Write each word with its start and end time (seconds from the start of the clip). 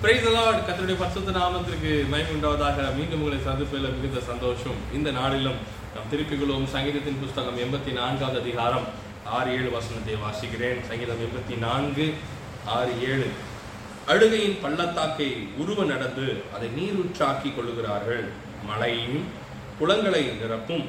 Price 0.00 0.26
Lord 0.32 0.64
கர்த்தருடைய 0.66 0.96
பரிசுத்த 1.00 1.30
நாமத்திற்கு 1.36 1.90
மகிமை 2.12 2.32
உண்டாவதாக 2.36 2.78
மீண்டும் 2.96 3.20
உங்களை 3.22 3.38
சந்திப்பதில் 3.46 3.94
மிகுந்த 3.94 4.20
சந்தோஷம். 4.30 4.80
இந்த 4.96 5.10
நாளிலும் 5.18 5.56
நாம் 5.94 6.10
திருப்பிக் 6.10 6.40
கொள்வோம். 6.40 6.66
சங்கீதத்தின் 6.74 7.20
புஸ்தகம் 7.22 7.60
எண்பத்தி 7.62 7.92
நான்காவது 7.98 8.38
அதிகாரம் 8.42 8.86
ஆறு 9.36 9.48
ஏழு 9.58 9.70
வசனத்தை 9.76 10.14
வாசிக்கிறேன். 10.24 10.80
சங்கீதம் 10.88 11.22
எண்பத்தி 11.26 11.56
நான்கு 11.66 12.06
ஆறு 12.78 12.92
ஏழு. 13.08 13.28
அழுகையின் 14.12 14.58
பள்ளத்தாக்கை 14.64 15.30
உருவ 15.62 15.86
நடந்து 15.92 16.26
அதை 16.56 16.68
நீரூற்றாக்கி 16.78 17.52
கொள்ளுகிறார்கள். 17.54 18.24
மழையும் 18.70 19.20
குளங்களை 19.80 20.22
நிரப்பும். 20.42 20.86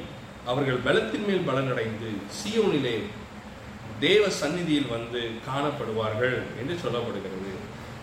அவர்கள் 0.52 0.84
பலத்தின் 0.88 1.26
மேல் 1.30 1.48
பலனடைந்து 1.48 2.10
சியோனிலே 2.40 2.96
தேவ 4.04 4.24
சந்நிதியில் 4.42 4.92
வந்து 4.96 5.22
காணப்படுவார்கள் 5.48 6.38
என்று 6.60 6.76
சொல்லப்படுகிறது. 6.84 7.57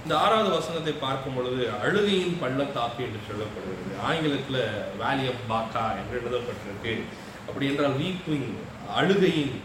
இந்த 0.06 0.18
ஆறாவது 0.24 0.50
வசனத்தை 0.50 0.92
பார்க்கும் 1.04 1.36
பொழுது 1.36 1.62
அழுகையின் 1.84 2.36
பள்ளத்தாக்கு 2.42 3.02
என்று 3.05 3.22
சொல்லப்படுகிறது. 3.27 3.94
ஆங்கிலத்தில் 4.09 4.59
வேலி 5.00 5.23
ஆஃப் 5.31 5.45
பாக்கா 5.52 5.86
என்று 6.00 6.20
எழுதப்பட்டிருக்கு. 6.20 6.94
அப்படி 7.48 7.66
என்றால் 7.70 7.95
வீப்பிங் 8.02 8.50
அழுகையின் 9.00 9.55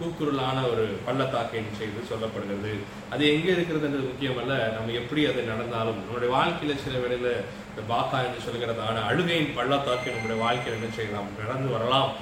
கூக்குரலான 0.00 0.58
ஒரு 0.70 0.84
பள்ளத்தாக்கு 1.06 1.56
என்று 1.60 1.78
செய்து 1.80 2.10
சொல்லப்படுகிறது. 2.10 2.72
அது 3.12 3.22
எங்கே 3.34 3.50
இருக்கிறதுன்றது 3.56 4.06
முக்கியமல்ல. 4.10 4.54
நம்ம 4.76 4.94
எப்படி 5.00 5.24
அது 5.30 5.42
நடந்தாலும் 5.52 6.00
நம்முடைய 6.04 6.30
வாழ்க்கையில் 6.36 6.82
சில 6.84 6.98
வேளையில் 7.04 7.44
இந்த 7.70 7.82
பாக்கா 7.92 8.20
என்று 8.26 8.40
சொல்கிறதான 8.46 9.02
அழுகையின் 9.10 9.54
பள்ளத்தாக்கு 9.58 10.14
நம்முடைய 10.14 10.38
வாழ்க்கையில் 10.44 10.78
என்ன 10.80 10.90
செய்யலாம்? 10.94 11.32
நடந்து 11.42 11.70
வரலாம். 11.76 12.12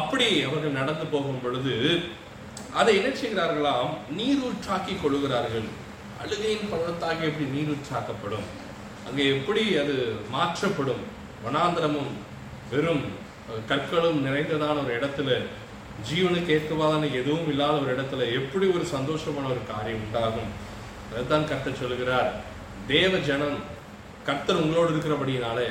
அப்படி 0.00 0.28
அவர்கள் 0.48 0.80
நடந்து 0.80 1.06
போகும் 1.14 1.42
பொழுது 1.44 1.76
அதை 2.80 2.92
என்ன 2.98 3.10
செய்கிறார்களாம்? 3.22 3.90
நீரூற்றாக்கி 4.18 4.94
கொள்கிறார்கள் 5.00 5.70
அழுகையின் 6.22 6.70
பள்ளத்தாக்கி 6.72 7.24
எப்படி 7.28 7.46
நீரூற்றாக்கப்படும் 7.54 8.46
அங்கே 9.08 9.24
எப்படி 9.36 9.62
அது 9.82 9.94
மாற்றப்படும்? 10.34 11.02
வனாந்திரமும் 11.44 12.12
வெறும் 12.72 13.04
கற்களும் 13.70 14.18
நிறைந்ததான 14.26 14.76
ஒரு 14.84 14.92
இடத்துல 14.98 15.30
ஜீவனுக்கு 16.08 16.52
ஏற்கவாதான 16.56 17.08
எதுவும் 17.20 17.48
இல்லாத 17.52 17.74
ஒரு 17.82 17.90
இடத்துல 17.96 18.28
எப்படி 18.38 18.66
ஒரு 18.76 18.84
சந்தோஷமான 18.94 19.50
ஒரு 19.54 19.62
காரியம் 19.72 20.04
உண்டாகும்? 20.04 20.50
அதைத்தான் 21.10 21.48
கர்த்தர் 21.50 21.80
சொல்லுகிறார். 21.82 22.30
தேவ 22.92 23.18
ஜனம் 23.28 23.58
கர்த்தர் 24.28 24.62
உங்களோடு 24.62 24.90
இருக்கிறபடினாலே 24.94 25.68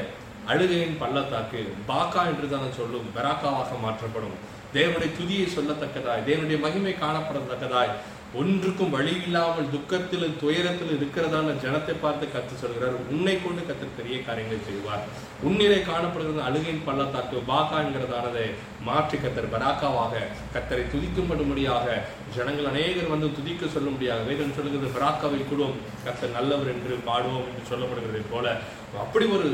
அழுகையின் 0.52 1.00
பள்ளத்தாக்கு 1.02 1.62
பாக்கா 1.92 2.22
என்று 2.32 2.48
தான் 2.54 2.78
சொல்லும் 2.80 3.08
பெராக்காவாக 3.16 3.80
மாற்றப்படும். 3.86 4.38
தேவனுடைய 4.76 5.12
துதியை 5.20 5.46
சொல்லத்தக்கதாய் 5.56 6.28
தேவனுடைய 6.30 6.58
மகிமை 6.66 6.94
காணப்படத்தக்கதாய் 7.04 7.94
ஒன்றுக்கும் 8.40 8.94
வழி 8.96 9.14
இல்லாமல் 9.24 9.72
துக்கத்தில் 9.72 10.36
துயரத்தில் 10.42 10.94
இருக்கிறதான 10.98 11.56
ஜனத்தை 11.64 11.94
பார்த்து 12.04 12.26
கத்து 12.36 12.54
சொல்கிறார் 12.62 12.96
உன்னை 13.14 13.34
கொண்டு 13.38 13.62
கத்தர் 13.70 13.98
பெரிய 13.98 14.18
காரியங்களை 14.28 14.60
செய்வார். 14.68 15.04
உன்னிலே 15.48 15.80
காணப்படுகிறது 15.90 16.42
அழுகையின் 16.48 16.86
பள்ளத்தாக்கு. 16.86 17.42
பாக்கா 17.50 17.80
என்கிறதானதை 17.86 18.46
மாற்றி 18.88 19.18
கத்தர் 19.18 19.52
பராக்காவாக 19.56 20.24
கத்தரை 20.56 20.86
துதிக்கும்படும்படியாக 20.94 21.98
ஜனங்கள் 22.38 22.70
அநேகர் 22.72 23.14
வந்து 23.14 23.30
துதிக்க 23.40 23.74
சொல்லும்படியாக 23.76 24.26
வேதம் 24.30 24.56
சொல்லுகிறது. 24.60 24.96
பராக்காவை 24.98 25.42
கூடும். 25.50 25.76
கத்தர் 26.08 26.36
நல்லவர் 26.40 26.74
என்று 26.76 26.96
பாடுவோம் 27.10 27.48
என்று 27.52 27.70
சொல்லப்படுகிறதை 27.74 28.24
போல. 28.34 28.58
அப்படி 29.06 29.28
ஒரு 29.38 29.50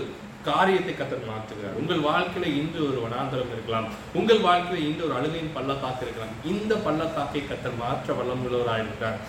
காரியத்தை 0.49 0.93
கத்தர் 0.95 1.29
மாற்றுகிறார். 1.31 1.77
உங்கள் 1.81 2.05
வாழ்க்கையில 2.09 2.51
இன்று 2.61 2.79
ஒரு 2.89 2.99
வனாந்தரம் 3.05 3.53
இருக்கலாம். 3.55 3.87
உங்கள் 4.19 4.41
வாழ்க்கையில 4.47 4.85
இன்று 4.89 5.05
ஒரு 5.07 5.15
அழுகையின் 5.19 5.55
பள்ளத்தாக்கு 5.57 6.03
இருக்கலாம். 6.05 6.33
இந்த 6.53 6.73
பள்ளத்தாக்கை 6.87 7.43
கத்தர் 7.51 7.81
மாற்ற 7.83 8.15
வல்லம் 8.19 8.43
உள்ளவராயிருக்கிறார் 8.47 9.19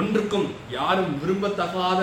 ஒன்றுக்கும் 0.00 0.46
யாரும் 0.78 1.12
விரும்பத்தகாத 1.22 2.02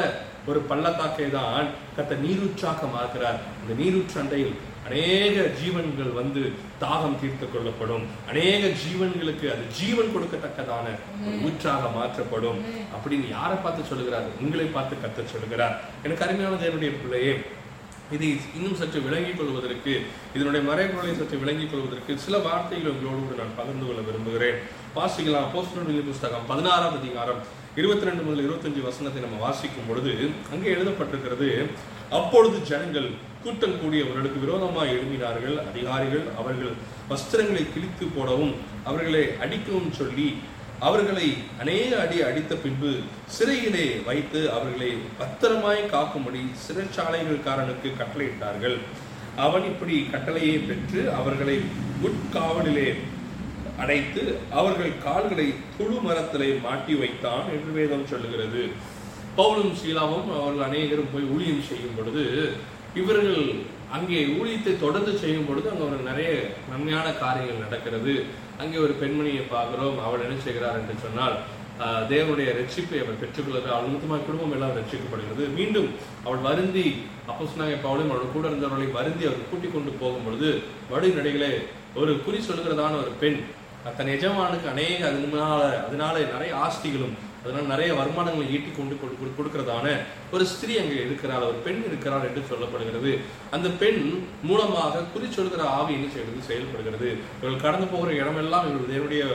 ஒரு 0.49 0.59
பள்ளத்தாக்கை 0.69 1.29
தான் 1.37 1.67
கத்தர் 1.95 2.25
நீரூற்றாக்க 2.25 2.83
மாறுகிறார் 2.95 3.39
இந்த 3.61 3.73
நீரூற்றண்டையில் 3.81 4.53
அநேக 4.87 5.41
ஜீவன்கள் 5.59 6.11
வந்து 6.19 6.41
தாகம் 6.83 7.17
தீர்த்து 7.21 7.45
கொள்ளப்படும். 7.47 8.05
அநேக 8.29 8.61
ஜீவன்களுக்கு 8.83 9.45
அது 9.53 9.63
ஜீவன் 9.79 10.13
கொடுக்கத்தக்கதான 10.13 10.85
ஒரு 11.25 11.35
ஊற்றாக 11.47 11.91
மாற்றப்படும். 11.97 12.59
அப்படின்னு 12.95 13.27
யாரை 13.37 13.57
பார்த்து 13.65 13.89
சொல்லுகிறார்? 13.91 14.29
உங்களை 14.43 14.67
பார்த்து 14.77 15.03
கத்தர் 15.03 15.33
சொல்லுகிறார். 15.33 15.75
எனக்கு 16.05 16.25
அருமையான 16.25 16.61
தேவனுடைய 16.63 16.93
பிள்ளையே 17.01 17.33
இதை 18.15 18.29
இன்னும் 18.57 18.77
சற்று 18.79 18.99
விளங்கிக் 18.99 19.37
கொள்வதற்கு 19.37 19.93
இதனுடைய 20.35 20.61
மறைபொருளை 20.69 21.13
சற்று 21.17 21.37
விளங்கிக் 21.37 21.71
கொள்வதற்கு 21.71 22.17
சில 22.17 22.37
வார்த்தைகள் 22.37 22.93
உங்களோடு 22.93 23.21
கூட 23.21 23.37
நான் 23.41 23.57
பகிர்ந்து 23.59 23.85
கொள்ள 23.85 24.01
விரும்புகிறேன். 24.01 24.57
வாசிக்கலாம். 24.97 25.49
போஸ்டல் 25.53 26.09
புஸ்தகம் 26.09 26.47
பதினாறாம் 26.47 26.97
அதிகாரம் 27.01 27.41
இருபத்தி 27.75 28.07
ரெண்டு 28.07 28.23
முதல் 28.23 28.45
இருபத்தஞ்சு 28.45 28.81
வசனத்தை 28.87 29.19
நம்ம 29.21 29.37
வாசிக்கும் 29.45 29.87
பொழுது 29.87 30.13
அங்கே 30.53 30.73
எழுதப்பட்டிருக்கிறது 30.75 31.49
அப்பொழுது 32.09 32.57
ஜனங்கள் 32.69 33.07
கூட்டம் 33.43 33.77
கூடியவர்களுக்கு 33.81 34.39
விரோதமாக 34.39 34.91
எழுப்பினார்கள் 34.95 35.55
அதிகாரிகள் 35.69 36.25
அவர்கள் 36.37 36.73
வஸ்திரங்களை 37.11 37.63
கிழித்து 37.73 38.05
போடவும் 38.15 38.53
அவர்களை 38.83 39.23
அடிக்கவும் 39.39 39.93
சொல்லி 39.99 40.27
அவர்களை 40.87 41.27
அநேக 41.61 41.89
அடி 42.03 42.17
அடித்த 42.27 42.53
பின்பு 42.63 42.91
சிறையிலே 43.35 43.87
வைத்து 44.07 44.39
அவர்களை 44.55 44.89
பத்திரமாய் 45.19 45.81
காக்கும்படி 45.93 46.41
சிறைச்சாலைகள்காரனுக்கு 46.63 47.89
கட்டளையிட்டார்கள். 47.99 48.77
அவன் 49.45 49.65
இப்படி 49.71 49.95
கட்டளையை 50.13 50.55
பெற்று 50.69 51.01
அவர்களை 51.19 51.57
உட்காவலிலே 52.07 52.89
அடைத்து 53.83 54.23
அவர்கள் 54.59 54.91
கால்களை 55.05 55.47
துளு 55.77 55.97
மரத்திலே 56.07 56.49
மாட்டி 56.65 56.95
வைத்தான் 57.01 57.45
என்று 57.55 57.71
வேதம் 57.77 58.09
சொல்லுகிறது. 58.11 58.63
பவுலும் 59.37 59.77
சீலாவும் 59.81 60.29
அவர்கள் 60.39 60.67
அநேகரும் 60.69 61.11
போய் 61.13 61.31
ஊழியம் 61.35 61.65
செய்யும் 61.69 61.95
பொழுது 61.97 62.25
இவர்கள் 62.99 63.41
அங்கே 63.97 64.19
ஊழியத்தை 64.37 64.73
தொடர்ந்து 64.85 65.13
செய்யும் 65.23 65.47
பொழுது 65.47 65.67
அங்கே 65.71 65.85
ஒரு 65.89 65.97
நிறைய 66.09 66.31
நன்மையான 66.71 67.07
காரியங்கள் 67.23 67.65
நடக்கிறது. 67.65 68.15
அங்கே 68.59 68.77
ஒரு 68.77 68.93
பெண்மணியை 69.01 69.43
பார்க்குறோம் 69.55 69.97
அவள் 70.05 70.23
என்ன 70.25 70.37
செய்கிறார் 70.41 70.79
என்று 70.81 70.95
சொன்னால் 71.05 71.35
தேவனுடைய 72.09 72.49
ரட்சிப்பை 72.57 72.97
அவள் 73.01 73.19
பெற்றுக்கொள்கிறார் 73.21 73.75
அவள் 73.75 73.87
நிமித்தமாக 73.87 74.25
குடும்பம் 74.25 74.53
எல்லாம் 74.55 74.75
ரட்சிக்கப்படுகிறது. 74.79 75.43
மீண்டும் 75.57 75.87
அவள் 76.25 76.45
வருந்தி 76.47 76.85
அப்போ 77.27 77.43
சொன்னாங்க 77.43 77.77
பவுலும் 77.85 78.11
அவள் 78.13 78.35
கூட 78.35 78.45
இருந்தவர்களை 78.47 78.89
வருந்தி 78.91 79.23
அவர் 79.25 79.49
கூட்டிக் 79.51 79.73
கொண்டு 79.73 79.91
போகும் 80.01 80.25
பொழுது 80.25 80.49
வழிநடைகளே 80.91 81.51
ஒரு 81.95 82.11
குறி 82.25 82.39
சொல்கிறதான 82.49 82.99
ஒரு 83.03 83.11
பெண் 83.19 83.39
தன் 83.97 84.13
எஜமானுக்கு 84.15 84.67
அநேக 84.69 84.99
அதனால 85.09 85.61
அதனால 85.87 86.15
நிறைய 86.33 86.51
ஆஸ்திகளும் 86.55 87.15
அதனால 87.43 87.67
நிறைய 87.67 87.93
வருமானங்களை 87.93 88.51
ஈட்டி 88.51 88.71
கொண்டு 88.77 88.95
கொடு- 88.95 89.07
கொடுக்கறதான 89.07 89.39
கொடுக்கிறதான 89.41 89.97
ஒரு 90.31 90.45
ஸ்திரீ 90.45 90.77
அங்கே 90.77 90.95
இருக்கிறாள் 90.95 91.41
ஒரு 91.41 91.53
பெண் 91.53 91.83
இருக்கிறாள் 91.87 92.21
என்று 92.21 92.43
சொல்லப்படுகிறது. 92.49 93.19
அந்த 93.51 93.69
பெண் 93.69 94.23
மூலமாக 94.43 94.99
குறி 95.13 95.31
சொல்கிற 95.31 95.63
ஆவி 95.63 95.93
என்ன 95.93 96.07
செய்கிறது? 96.11 96.41
செயல்படுகிறது. 96.41 97.17
இவர்கள் 97.41 97.61
கடந்து 97.61 97.85
போகிற 97.85 98.13
இடமெல்லாம் 98.13 98.65
இவர்கள் 98.69 98.95
தேவனுடைய 98.95 99.25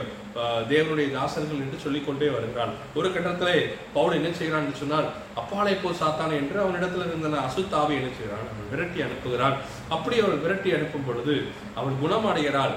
தேவனுடைய 0.69 1.11
தாசர்கள் 1.11 1.59
என்று 1.59 1.77
சொல்லிக்கொண்டே 1.77 2.29
வருகிறாள். 2.29 2.69
ஒரு 2.95 3.09
கட்டத்திலே 3.09 3.73
பவுல் 3.93 4.13
என்ன 4.13 4.31
செய்கிறான் 4.31 4.65
என்று 4.65 4.77
சொன்னால் 4.77 5.09
அப்பாலை 5.35 5.77
போ 5.83 5.89
சாத்தானே 5.89 6.31
என்று 6.31 6.59
அவனிடத்தில் 6.59 7.05
இருந்த 7.05 7.27
அசுத்தாவி 7.27 7.89
என்ன 7.89 8.09
செய்கிறான்? 8.17 8.47
அவன் 8.51 8.69
விரட்டி 8.71 9.01
அனுப்புகிறான். 9.01 9.53
அப்படி 9.89 10.19
அவள் 10.19 10.37
விரட்டி 10.37 10.71
அனுப்பும் 10.71 11.05
பொழுது 11.05 11.43
அவள் 11.75 11.93
குணமடைகிறாள். 12.03 12.73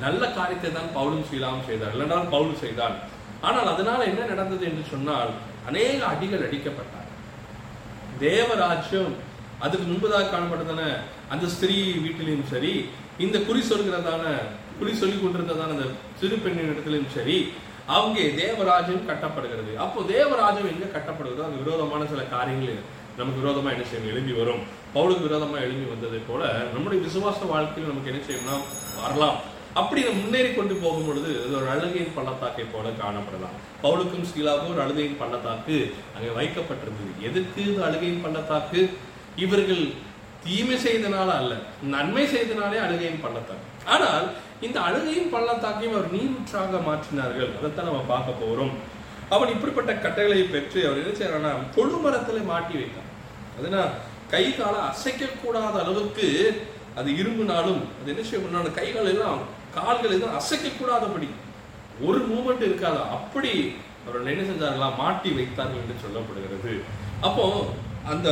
நல்ல 0.00 0.26
காரியத்தை 0.26 0.72
தான் 0.72 1.02
பவுலும் 1.02 1.34
சீலாவும் 1.34 1.66
செய்தார். 1.66 1.96
இல்லைனால் 1.96 2.30
பவுல் 2.30 2.58
செய்தான். 2.58 3.18
ஆனால் 3.48 3.70
அதனால 3.74 4.00
என்ன 4.10 4.22
நடந்தது 4.32 4.64
என்று 4.70 4.84
சொன்னால் 4.92 5.30
அநேக 5.68 5.98
அடிகள் 6.12 6.46
அடிக்கப்பட்டார். 6.46 7.08
தேவராஜ்யம் 8.24 9.12
அதுக்கு 9.64 9.86
முன்பதாக 9.90 10.30
காணப்பட்டதான 10.32 10.82
அந்த 11.32 11.46
ஸ்திரீ 11.54 11.76
வீட்டிலையும் 12.04 12.50
சரி 12.52 12.72
இந்த 13.24 13.36
குறி 13.48 13.62
சொல்கிறதான 13.70 14.24
குறி 14.78 14.92
சொல்லி 15.00 15.16
கொண்டிருந்ததான 15.16 15.74
அந்த 15.76 15.86
சிறு 16.20 16.36
பெண்ணின் 16.44 16.70
இடத்திலும் 16.72 17.14
சரி 17.16 17.36
அவங்க 17.96 18.20
தேவராஜ்யம் 18.42 19.08
கட்டப்படுகிறது. 19.10 19.72
அப்போ 19.84 20.00
தேவராஜ்யம் 20.14 20.72
எங்க 20.72 20.86
கட்டப்படுகிறதோ 20.96 21.46
அந்த 21.48 21.58
விரோதமான 21.64 22.02
சில 22.12 22.24
காரியங்கள் 22.34 22.80
நமக்கு 23.18 23.40
விரோதமா 23.42 23.70
என்ன 23.74 23.84
செய்யணும் 23.86 24.12
எழும்பி 24.12 24.34
வரும். 24.40 24.62
பவுலுக்கு 24.94 25.26
விரோதமா 25.28 25.56
எழும்பி 25.66 25.86
வந்ததை 25.94 26.20
போல 26.28 26.42
நம்முடைய 26.74 26.98
விசுவாச 27.06 27.40
வாழ்க்கையில் 27.52 27.90
நமக்கு 27.92 28.12
என்ன 28.12 28.22
செய்யணும்னா 28.28 28.56
வரலாம். 29.00 29.38
அப்படி 29.78 30.00
முன்னேறி 30.20 30.50
கொண்டு 30.54 30.74
போகும் 30.74 31.06
பொழுது 31.08 31.30
அது 31.42 31.54
ஒரு 31.58 31.68
அழுகையின் 31.72 32.14
பள்ளத்தாக்கை 32.16 32.64
போல 32.72 32.86
காணப்படலாம். 33.02 33.56
பவுலுக்கும் 33.82 34.28
சீலாவுக்கும் 34.30 34.74
ஒரு 34.74 34.82
அழுகையின் 34.84 35.20
பள்ளத்தாக்கு 35.22 35.76
அங்கே 36.14 36.30
வைக்கப்பட்டிருந்தது. 36.38 37.12
எதுக்கு 37.28 37.60
இது 37.72 37.82
அழுகையின் 37.88 38.22
பள்ளத்தாக்கு? 38.24 38.80
இவர்கள் 39.44 39.84
தீமை 40.44 40.76
செய்தனால 40.86 41.28
அல்ல 41.40 41.54
நன்மை 41.94 42.24
செய்தனாலே 42.34 42.78
அழுகையின் 42.86 43.22
பள்ளத்தாக்கு. 43.24 43.68
ஆனால் 43.94 44.26
இந்த 44.66 44.78
அழுகையின் 44.88 45.32
பள்ளத்தாக்கையும் 45.34 45.96
அவர் 45.96 46.14
நீரூற்றாக 46.16 46.80
மாற்றினார்கள். 46.88 47.52
அதைத்தான் 47.58 47.88
நம்ம 47.90 48.02
பார்க்க 48.12 48.42
போறோம். 48.42 48.74
அவன் 49.34 49.52
இப்படிப்பட்ட 49.54 49.92
கட்டைகளை 49.94 50.42
பெற்று 50.42 50.80
அவர் 50.86 51.00
என்ன 51.02 51.12
செய்யறான்னா 51.20 51.52
தொழு 51.76 51.96
மரத்துல 52.04 52.42
மாட்டி 52.52 52.74
வைத்தான். 52.80 53.08
அதுனா 53.58 53.82
கை 54.34 54.44
கால 54.56 54.74
அசைக்க 54.90 55.32
கூடாத 55.42 55.74
அளவுக்கு 55.84 56.26
அது 56.98 57.10
இரும்புனாலும் 57.20 57.82
அது 57.98 58.10
என்ன 58.12 58.22
செய்ய 58.28 58.40
பண்ணாலும் 58.44 58.76
கை 58.78 58.88
எல்லாம் 59.02 59.40
கால்கள் 59.76 60.16
எதுவும் 60.16 60.36
அசைக்கக்கூடாதபடி. 60.40 61.28
ஒரு 62.06 62.18
மூமெண்ட் 62.32 62.66
இருக்காது. 62.68 63.00
அப்படி 63.16 63.52
அவர்கள் 64.06 64.32
என்ன 64.32 64.44
செஞ்சார்களா? 64.50 64.88
மாட்டி 65.00 65.30
வைத்தார்கள் 65.38 65.82
என்று 65.82 66.02
சொல்லப்படுகிறது. 66.04 66.74
அப்போ 67.28 67.46
அந்த 68.12 68.28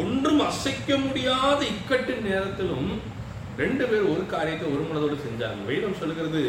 ஒன்றும் 0.00 0.42
அசைக்க 0.48 0.96
முடியாத 1.06 1.60
இக்கட்டு 1.72 2.12
நேரத்திலும் 2.26 2.90
ரெண்டு 3.62 3.84
பேர் 3.88 4.10
ஒரு 4.10 4.22
காரியத்தை 4.34 4.66
ஒரு 4.74 4.82
மனதோடு 4.88 5.16
செஞ்சாங்க 5.24 5.64
வேதம் 5.70 5.98
சொல்லுகிறது 6.00 6.42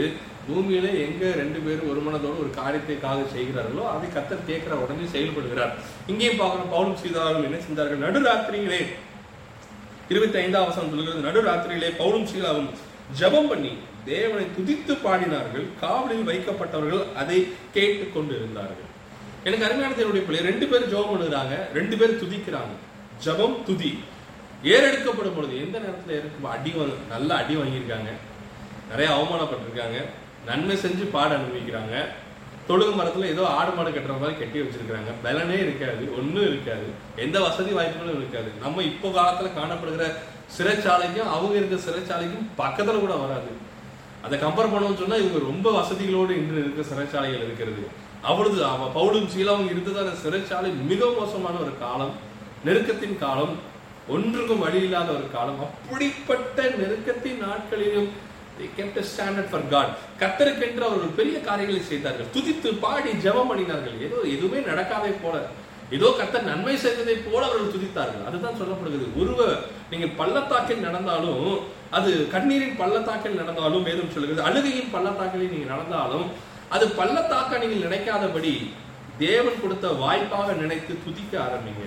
பூமியில 0.48 0.88
எங்க 1.06 1.24
ரெண்டு 1.40 1.60
பேரும் 1.66 1.90
ஒரு 1.92 2.02
மனதோடு 2.06 2.42
ஒரு 2.44 2.52
காரியத்தைக்காக 2.60 3.26
செய்கிறார்களோ 3.34 3.84
அதை 3.94 4.08
கத்தர் 4.16 4.48
கேட்கிற 4.50 4.76
உடனே 4.84 5.08
செயல்படுகிறார். 5.16 5.74
இங்கேயும் 6.12 6.40
பார்க்கணும் 6.42 6.72
பவுலும் 6.74 7.00
சீதாவும் 7.02 7.48
என்ன 7.48 7.60
செஞ்சார்கள்? 7.66 8.04
நடுராத்திரிகளே 8.06 8.82
இருபத்தி 10.14 10.40
ஐந்தாம் 10.44 10.68
வசனம் 10.70 10.94
சொல்கிறது 10.94 11.28
நடுராத்திரியிலே 11.28 11.92
பவுலும் 12.02 12.30
சீதாவும் 12.32 12.70
ஜெபம் 13.20 13.52
பண்ணி 13.52 13.74
தேவனை 14.06 14.46
துதித்து 14.58 14.94
பாடினார்கள் 15.04 15.66
காவலில் 15.82 16.28
வைக்கப்பட்டவர்கள் 16.30 17.04
அதை 17.16 17.48
கேட்டு 17.76 18.06
கொண்டு 18.14 18.34
இருந்தார்கள் 18.36 18.88
எனக்கு 19.44 19.66
அருமையான 19.66 19.96
தேவனுடைய 19.96 20.26
பிள்ளை 20.26 20.42
ரெண்டு 20.50 20.66
பேரும் 20.68 20.92
ஜெபம் 20.94 21.12
பண்ணுறாங்க 21.12 21.54
ரெண்டு 21.74 21.98
பேரும் 21.98 22.22
துதிக்கிறாங்க. 22.24 22.74
ஜெபம் 23.26 23.64
துதி. 23.68 23.92
ஏறெடுக்கப்படும் 24.64 25.36
பொழுது 25.36 25.54
எந்த 25.66 25.78
நேரத்தில் 25.80 26.18
இருக்கும் 26.18 26.50
அடி 26.56 26.72
வாங்க 26.72 26.94
நல்ல 27.10 27.36
அடி 27.36 27.56
வாங்கியிருக்காங்க. 27.56 28.10
நிறைய 28.90 29.08
அவமானப்பட்டிருக்காங்க. 29.16 30.00
நன்மை 30.46 30.76
செஞ்சு 30.76 31.06
பாட 31.12 31.38
அனுபவிக்கிறாங்க. 31.38 31.96
தொழுகு 32.68 32.92
மரத்தில் 32.96 33.32
ஏதோ 33.32 33.48
ஆடு 33.48 33.72
மாடு 33.72 33.90
கட்டுற 33.90 34.14
மாதிரி 34.20 34.40
கட்டி 34.40 34.60
வச்சிருக்கிறாங்க. 34.60 35.12
பலனே 35.24 35.58
இருக்காது 35.66 36.04
ஒன்றும் 36.18 36.48
இருக்காது. 36.48 36.88
எந்த 37.16 37.40
வசதி 37.40 37.72
வாய்ப்புகளும் 37.72 38.20
இருக்காது. 38.22 38.52
நம்ம 38.62 38.84
இப்போ 38.84 39.10
காலத்தில் 39.10 39.58
காணப்படுகிற 39.60 40.06
சிறைச்சாலைக்கும் 40.58 41.32
அவங்க 41.36 41.56
இருந்த 41.56 41.80
சிறைச்சாலைக்கும் 41.88 42.48
பக்கத்தில் 42.56 43.04
கூட 43.06 43.14
வராது. 43.14 43.52
அதை 44.26 44.36
கம்பேர் 44.46 44.72
பண்ணோம்னு 44.72 45.02
சொன்னா 45.02 45.20
இவங்க 45.24 45.40
ரொம்ப 45.50 45.68
வசதிகளோடு 45.80 46.32
இன்று 46.42 46.58
இருக்க 46.64 46.82
சிறைச்சாலைகள் 46.92 47.46
இருக்கிறது. 47.48 47.84
அவளது 48.32 48.60
அவ 48.72 48.90
பவுலும் 48.98 49.30
சீலாவும் 49.36 49.70
இருந்ததான 49.74 50.10
சிறைச்சாலை 50.24 50.72
மிக 50.90 51.02
மோசமான 51.20 51.56
ஒரு 51.66 51.74
காலம் 51.84 52.14
நெருக்கத்தின் 52.66 53.22
காலம் 53.26 53.54
ஒன்றுக்கும் 54.16 54.62
வழி 54.66 54.80
இல்லாத 54.88 55.10
ஒரு 55.20 55.28
காலம். 55.38 55.62
அப்படிப்பட்ட 55.68 56.58
நெருக்கத்தின் 56.82 57.42
நாட்களிலும் 57.46 58.12
கத்தருக்கென்று 60.22 60.84
அவர்கள் 60.88 61.18
பெரிய 61.20 61.36
காரியங்களை 61.48 61.82
செய்தார்கள். 61.90 62.28
துதித்து 62.36 62.70
பாடி 62.84 63.12
ஜபம் 63.24 63.50
பண்ணினார்கள். 63.52 63.96
ஏதோ 64.08 64.18
எதுவுமே 64.34 64.60
நடக்காதே 64.68 65.12
போல. 65.24 65.36
ஏதோ 65.96 66.08
கத்தர் 66.20 66.50
நன்மை 66.50 66.76
செய்ததை 66.78 67.16
போல 67.16 67.42
அவர்கள் 67.48 67.74
துதித்தார்கள். 67.74 68.28
அதுதான் 68.28 68.60
சொல்லப்படுகிறது. 68.60 69.08
உருவ 69.22 69.50
நீங்க 69.92 70.08
பள்ளத்தாக்கில் 70.20 70.86
நடந்தாலும் 70.88 71.58
அது 71.98 72.12
கண்ணீரின் 72.36 72.78
பள்ளத்தாக்கில் 72.82 73.40
நடந்தாலும் 73.42 73.88
வேதம் 73.90 74.14
சொல்லுகிறது. 74.14 74.48
அழுகையின் 74.50 74.94
பள்ளத்தாக்கில் 74.96 75.52
நீங்க 75.54 75.68
நடந்தாலும் 75.74 76.28
அது 76.76 76.86
பள்ளத்தாக்க 77.00 77.62
நீங்கள் 77.64 77.86
நினைக்காதபடி 77.88 78.54
தேவன் 79.18 79.62
கொடுத்த 79.62 79.88
வாய்ப்பாக 80.04 80.54
நினைத்து 80.62 80.94
துதிக்க 81.06 81.34
ஆரம்பிங்க. 81.48 81.84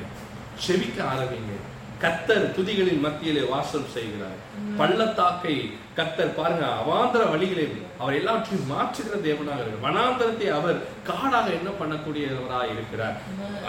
செவிக்க 0.66 0.98
ஆரம்பிங்க. 1.12 1.54
கத்தர் 2.02 2.46
துதிகளின் 2.56 3.02
மத்தியிலே 3.04 3.42
வாசம் 3.52 3.88
செய்கிறார். 3.94 4.38
பள்ளத்தாக்கை 4.78 5.54
கத்தர் 5.98 6.36
பாருங்க 6.38 6.64
அவாந்தர 6.80 7.22
வழிகளை 7.32 7.64
அவர் 8.02 8.18
எல்லாவற்றையும் 8.20 8.70
மாற்றுகிற 8.72 9.16
தேவனாக 9.26 9.60
இருக்கிறார். 9.62 9.84
வனாந்தரத்தை 9.86 10.48
அவர் 10.58 10.78
காடாக 11.08 11.46
என்ன 11.58 11.70
பண்ணக்கூடியவராக 11.80 12.66
இருக்கிறார். 12.74 13.16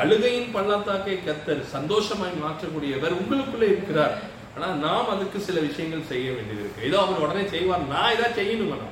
அழுகையின் 0.01 0.53
பள்ளத்தாக்கை 0.55 1.17
கத்தர் 1.27 1.61
சந்தோஷமாய் 1.75 2.41
மாற்றக்கூடியவர் 2.45 3.17
உங்களுக்குள்ளே 3.21 3.69
இருக்கிறார். 3.73 4.15
ஆனா 4.55 4.67
நாம் 4.85 5.11
அதுக்கு 5.13 5.39
சில 5.47 5.59
விஷயங்கள் 5.69 6.09
செய்ய 6.11 6.27
வேண்டியது 6.35 6.63
இருக்கு. 6.63 6.87
ஏதோ 6.89 6.97
அவர் 7.05 7.23
உடனே 7.25 7.45
செய்வார். 7.53 7.89
நான் 7.93 8.13
ஏதாவது 8.15 8.37
செய்யணும் 8.41 8.91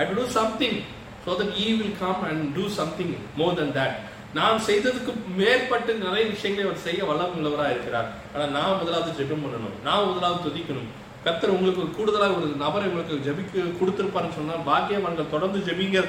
I 0.00 0.04
do 0.12 0.26
something 0.38 0.78
so 1.24 1.32
that 1.40 1.54
he 1.64 1.68
will 1.80 1.98
come 2.04 2.22
and 2.28 2.44
do 2.56 2.64
something 2.78 3.14
more 3.40 3.56
then 3.60 3.74
that 3.78 3.96
நாம் 4.34 4.60
செய்ததுக்கு 4.66 5.12
மேற்பட்டு 5.36 5.94
நிறைய 5.94 6.28
விஷயங்களை 6.28 6.70
அவர் 6.70 6.84
செய்ய 6.86 7.04
வல்லம் 7.04 7.34
உள்ளவராக 7.36 7.70
இருக்கிறார். 7.70 8.08
ஆனால் 8.34 8.50
நான் 8.50 8.78
முதலாவது 8.78 9.24
ஜெபம் 9.24 9.42
பண்ணணும். 9.44 9.76
நான் 9.84 10.06
முதலாவது 10.06 10.48
துதிக்கணும். 10.48 10.90
கத்தர் 11.24 11.54
உங்களுக்கு 11.56 11.82
ஒரு 11.82 11.90
கூடுதலாக 11.90 12.32
ஒரு 12.32 12.46
நபரை 12.46 12.88
உங்களுக்கு 12.88 13.26
ஜபிக்கு 13.26 13.60
கொடுத்துருப்பாருன்னு 13.80 14.38
சொன்னால் 14.38 14.68
பாக்கியவான்கள் 14.70 15.30
தொடர்ந்து 15.30 15.72
ஜெபிங்க. 15.72 16.04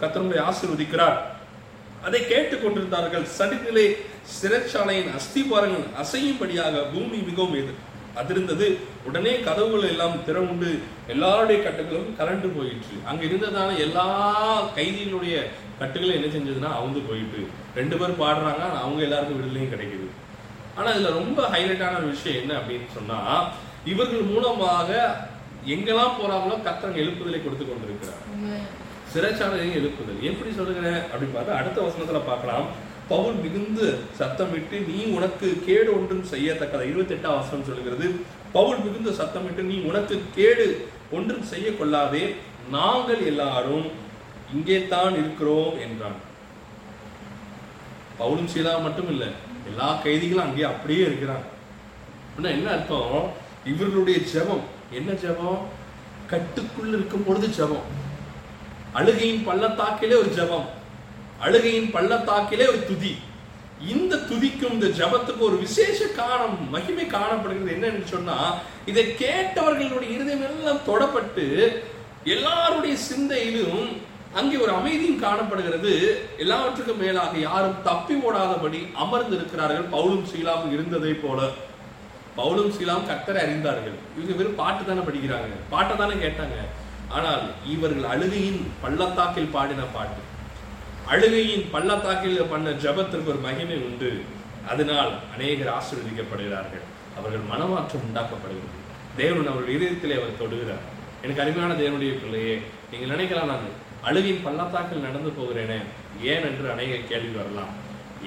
கத்தருடைய 0.00 0.40
ஆசிர்வதிக்கிறார். 0.50 1.18
அதை 2.04 2.26
கேட்டுக் 2.26 2.62
கொண்டிருந்தார்கள். 2.62 3.26
சடிநிலை 3.38 3.86
சிறைச்சாலையின் 4.34 5.12
அஸ்திபாரங்கள் 5.18 5.84
அசையும்படியாக 6.02 6.84
பூமி 6.92 7.16
மிகவும் 7.16 7.58
எது 7.60 7.74
அதிர்ந்தது. 8.20 8.76
உடனே 9.06 9.40
கதவுகள் 9.40 9.88
எல்லாம் 9.88 10.24
திறவுண்டு 10.24 10.78
எல்லாருடைய 11.08 11.62
கட்டுகளும் 11.62 12.12
கலண்டு 12.18 12.48
போயிற்று. 12.56 12.96
அங்க 13.06 13.24
இருந்ததான 13.24 13.76
எல்லா 13.76 14.06
கைதிகளுடைய 14.76 15.34
கட்டுகளை 15.80 16.12
என்ன 16.18 16.28
செஞ்சதுன்னா 16.34 16.70
அவுந்து 16.78 17.00
போயிட்டு 17.08 17.40
ரெண்டு 17.78 17.96
பேர் 18.00 18.20
பாடுறாங்க 18.22 18.62
ஆனால் 18.68 18.82
அவங்க 18.84 19.02
எல்லாருக்கும் 19.06 19.38
விடுதலையும் 19.38 19.74
கிடைக்குது. 19.74 20.08
ஆனால் 20.78 20.94
இதில் 20.96 21.18
ரொம்ப 21.20 21.40
ஹைலைட்டான 21.54 21.98
ஒரு 22.00 22.08
விஷயம் 22.14 22.40
என்ன 22.42 22.52
அப்படின்னு 22.60 22.88
சொன்னால் 22.96 23.44
இவர்கள் 23.92 24.30
மூலமாக 24.32 24.90
எங்கெல்லாம் 25.74 26.16
போறாங்களோ 26.20 26.56
கத்தரங்க 26.64 26.98
எழுப்புதலை 27.04 27.38
கொடுத்து 27.42 27.64
கொண்டிருக்கிறார். 27.66 28.22
சிறைச்சாலையும் 29.12 29.76
எழுப்புதல். 29.80 30.22
எப்படி 30.30 30.50
சொல்லுகிறேன்? 30.58 31.00
அப்படின்னு 31.10 31.36
பார்த்தா 31.36 31.58
அடுத்த 31.60 31.78
வசனத்துல 31.86 32.20
பார்க்கலாம். 32.30 32.66
பவுல் 33.12 33.36
மிகுந்து 33.44 33.86
சத்தமிட்டு 34.18 34.76
நீ 34.90 34.98
உனக்கு 35.16 35.48
கேடு 35.66 35.90
ஒன்றும் 35.98 36.24
செய்யத்தக்கதா? 36.32 36.84
இருபத்தி 36.90 37.14
எட்டாம் 37.16 37.38
வசனம் 37.40 37.66
சொல்லுகிறது. 37.68 38.06
பவுல் 38.56 38.80
மிகுந்த 38.86 39.10
சத்தமிட்டு 39.20 39.62
நீ 39.70 39.76
உனக்கு 39.90 40.16
கேடு 40.38 40.66
ஒன்றும் 41.16 41.44
செய்ய 41.52 41.68
கொள்ளாதே. 41.80 42.24
நாங்கள் 42.76 43.22
எல்லாரும் 43.30 43.86
இங்கே 44.52 44.88
தான் 44.88 45.12
இருக்கிறோம் 45.12 45.80
என்றான். 45.80 46.18
பவுலும் 48.18 48.50
சீலா 48.54 48.82
மட்டும் 48.82 49.08
இல்லை 49.08 49.28
எல்லா 49.66 50.00
கைதிகளும் 50.04 50.44
அங்கேயே 50.44 50.66
அப்படியே 50.66 51.04
இருக்கிறாங்க. 51.04 51.46
அப்படின்னா 52.26 52.50
என்ன 52.50 52.70
அர்த்தம்? 52.70 53.30
இவர்களுடைய 53.64 54.18
ஜெபம். 54.34 54.64
என்ன 54.90 55.12
ஜெபம்? 55.12 55.58
கட்டுக்குள் 56.26 56.88
இருக்கும் 56.88 57.24
பொழுது 57.24 57.48
ஜெபம். 57.48 57.86
அழுகையின் 58.92 59.46
பள்ளத்தாக்கிலே 59.46 60.16
ஒரு 60.18 60.28
ஜெபம். 60.28 60.66
அழுகையின் 61.40 61.90
பள்ளத்தாக்கிலே 61.90 62.68
ஒரு 62.68 62.86
துதி. 62.86 63.16
இந்த 63.88 64.16
துதிக்கும் 64.16 64.72
இந்த 64.72 64.86
ஜபத்துக்கு 64.86 65.38
ஒரு 65.38 65.56
விசேஷ 65.56 66.06
காரணம் 66.06 66.70
மகிமை 66.70 67.06
காணப்படுகிறது 67.06 67.74
என்னன்னு 67.76 68.04
சொன்னா 68.04 68.54
இதை 68.86 69.04
கேட்டவர்களுடைய 69.04 70.10
இருதயம் 70.10 70.42
எல்லாம் 70.42 70.86
தொடப்பட்டு 70.86 71.76
எல்லாருடைய 72.24 72.96
சிந்தையிலும் 72.96 73.96
அங்கே 74.38 74.56
ஒரு 74.64 74.72
அமைதியும் 74.78 75.22
காணப்படுகிறது. 75.24 75.92
எல்லாவற்றுக்கும் 76.42 77.00
மேலாக 77.02 77.34
யாரும் 77.48 77.76
தப்பி 77.88 78.14
ஓடாதபடி 78.26 78.80
அமர்ந்து 79.04 79.34
இருக்கிறார்கள் 79.38 79.86
பவுலும் 79.94 80.26
சீலாவும் 80.30 80.72
இருந்ததை 80.76 81.12
போல. 81.24 81.40
பவுலும் 82.38 82.72
சீலாம் 82.76 83.06
கத்தரை 83.10 83.40
அறிந்தார்கள். 83.44 83.96
இவங்க 84.16 84.34
வெறும் 84.38 84.58
பாட்டு 84.60 84.82
தானே 84.88 85.02
படிக்கிறாங்க. 85.08 85.58
பாட்டை 85.74 85.96
தானே 85.96 86.16
கேட்டாங்க. 86.24 86.56
ஆனால் 87.16 87.44
இவர்கள் 87.74 88.08
அழுகையின் 88.12 88.60
பள்ளத்தாக்கில் 88.82 89.52
பாடின 89.56 89.82
பாட்டு. 89.96 90.22
அழுகையின் 91.12 91.64
பள்ளத்தாக்கில் 91.74 92.50
பண்ண 92.54 92.70
ஜபத்திற்கு 92.84 93.30
ஒரு 93.34 93.40
மகிமை 93.46 93.78
உண்டு. 93.88 94.10
அதனால் 94.72 95.12
அநேகர் 95.34 95.72
ஆசீர்வதிக்கப்படுகிறார்கள். 95.78 96.84
அவர்கள் 97.18 97.48
மனமாற்றம் 97.52 98.04
உண்டாக்கப்படுகிறது. 98.08 98.78
தேவன் 99.22 99.50
அவர்கள் 99.52 99.74
இதயத்திலே 99.76 100.14
அவர் 100.20 100.38
தொடுகிறார். 100.42 100.84
எனக்கு 101.24 101.42
அருமையான 101.42 101.72
தேவனுடைய 101.82 102.12
பிள்ளையே 102.22 102.54
நீங்கள் 102.90 103.12
நினைக்கலாம் 103.14 103.50
நான் 103.52 103.66
அழுவின் 104.08 104.44
பள்ளத்தாக்கில் 104.46 105.06
நடந்து 105.06 105.30
போகிறேனே 105.38 105.78
ஏன் 106.32 106.46
என்று 106.48 106.66
அநேக 106.74 106.94
கேள்வி 107.10 107.32
வரலாம். 107.38 107.72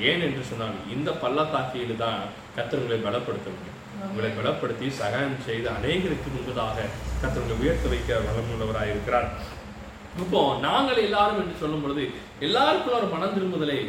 ஏன் 0.08 0.24
என்று 0.26 0.44
சொன்னால் 0.50 0.78
இந்த 0.96 1.10
பள்ளத்தாக்கியில் 1.24 2.02
தான் 2.04 2.22
கத்தர்களை 2.58 2.98
பலப்படுத்த 3.06 3.48
முடியும். 3.54 3.76
உங்களை 4.08 4.30
பலப்படுத்தி 4.40 4.88
சகாயம் 5.02 5.38
செய்து 5.48 5.68
அநேகருக்கு 5.78 6.30
முன்பதாக 6.34 6.88
கத்தர்களை 7.22 7.56
உயர்த்த 7.62 7.88
வைக்க 7.94 8.20
வளமுள்ளவராக 8.28 8.92
இருக்கிறார். 8.94 9.30
இப்போ 10.24 10.42
நாங்கள் 10.68 11.04
எல்லாரும் 11.08 11.40
என்று 11.44 11.56
சொல்லும் 11.62 11.84
பொழுது 11.86 12.04
எல்லாருக்குள்ள 12.48 13.00
ஒரு 13.02 13.10
மனம் 13.16 13.36
திரும்புதலை 13.38 13.80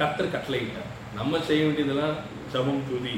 கத்தர் 0.00 0.34
கட்டளையிட்டார். 0.34 0.92
நம்ம 1.18 1.40
செய்ய 1.48 1.64
வேண்டியதெல்லாம் 1.66 2.16
ஜபம் 2.52 2.86
துதி 2.88 3.16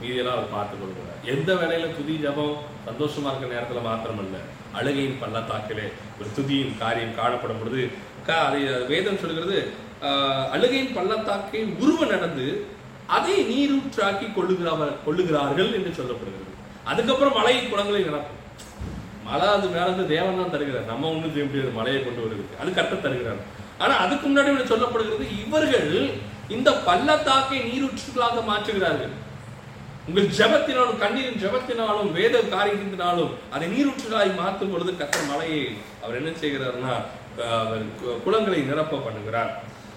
மீதியெல்லாம் 0.00 0.36
அவர் 0.36 0.52
பார்த்து 0.52 0.74
கொள்கிறார். 0.76 1.04
எந்த 1.24 1.50
வேலையில 1.54 1.86
துதி 1.94 2.14
ஜபம் 2.16 2.54
சந்தோஷமா 2.86 3.30
இருக்கிற 3.30 3.50
நேரத்துல 3.54 3.82
மாத்திரமல்ல. 3.84 4.36
அழுகையின் 4.72 5.20
பள்ளத்தாக்கிலே 5.20 5.86
ஒரு 6.18 6.28
துதியின் 6.36 6.78
காரியம் 6.78 7.14
காணப்படும் 7.14 7.60
பொழுது 7.60 7.82
கா 8.26 8.38
அதை 8.46 8.60
வேதம் 8.86 9.20
சொல்கிறது 9.20 9.58
ஆஹ், 10.02 10.46
அழுகையின் 10.50 10.94
பள்ளத்தாக்கை 10.94 11.60
உருவ 11.78 12.04
நடந்து 12.06 12.44
அதை 13.08 13.36
நீரூற்றாக்கி 13.44 14.26
கொள்ளுகிறவர் 14.32 14.92
கொள்ளுகிறார்கள் 15.04 15.70
என்று 15.72 15.90
சொல்லப்படுகிறது. 15.90 16.44
அதுக்கப்புறம் 16.84 17.36
மலையை 17.36 17.62
குளங்களை 17.64 18.02
நடக்கும். 18.04 18.34
மழை 19.24 19.46
அது 19.48 19.68
மேல 19.68 19.84
இருந்து 19.84 20.06
தேவன் 20.06 20.38
தான் 20.38 20.50
தருகிறார். 20.50 20.86
நம்ம 20.86 21.08
ஒன்றும் 21.08 21.32
செய்ய 21.32 21.46
முடியாது. 21.46 21.72
மலையை 21.72 22.00
கொண்டு 22.02 22.22
வருகிறது 22.24 22.60
அது 22.60 22.70
கட்ட 22.72 22.94
தருகிறார். 22.96 23.40
ஆனா 23.78 23.94
அதுக்கு 23.96 24.26
முன்னாடி 24.26 24.70
சொல்லப்படுகிறது 24.70 25.26
இவர்கள் 25.40 25.90
இந்த 26.48 26.70
பள்ளத்தாக்கை 26.84 27.58
நீரூற்றுகளாக 27.66 28.44
மாற்றுகிறார்கள். 28.48 29.14
உங்கள் 30.08 30.28
ஜெபத்தினாலும் 30.36 31.00
கண்ணீரின் 31.00 31.40
ஜெபத்தினாலும் 31.40 32.10
வேத 32.12 32.36
காரியத்தினாலும் 32.52 33.32
அதை 33.50 33.66
நீரூற்றுகளாய் 33.68 34.38
மாற்றும் 34.38 34.72
பொழுது 34.72 34.92
கத்தர் 34.96 35.26
மலையை 35.26 35.62
அவர் 36.02 36.16
என்ன 36.16 36.30
செய்கிறார்னா 36.40 36.94
அவர் 37.58 37.82
கு- 37.98 38.18
குளங்களை 38.24 38.60
நிரப்ப 38.64 39.00
பண்ணுகிறார். 39.04 39.50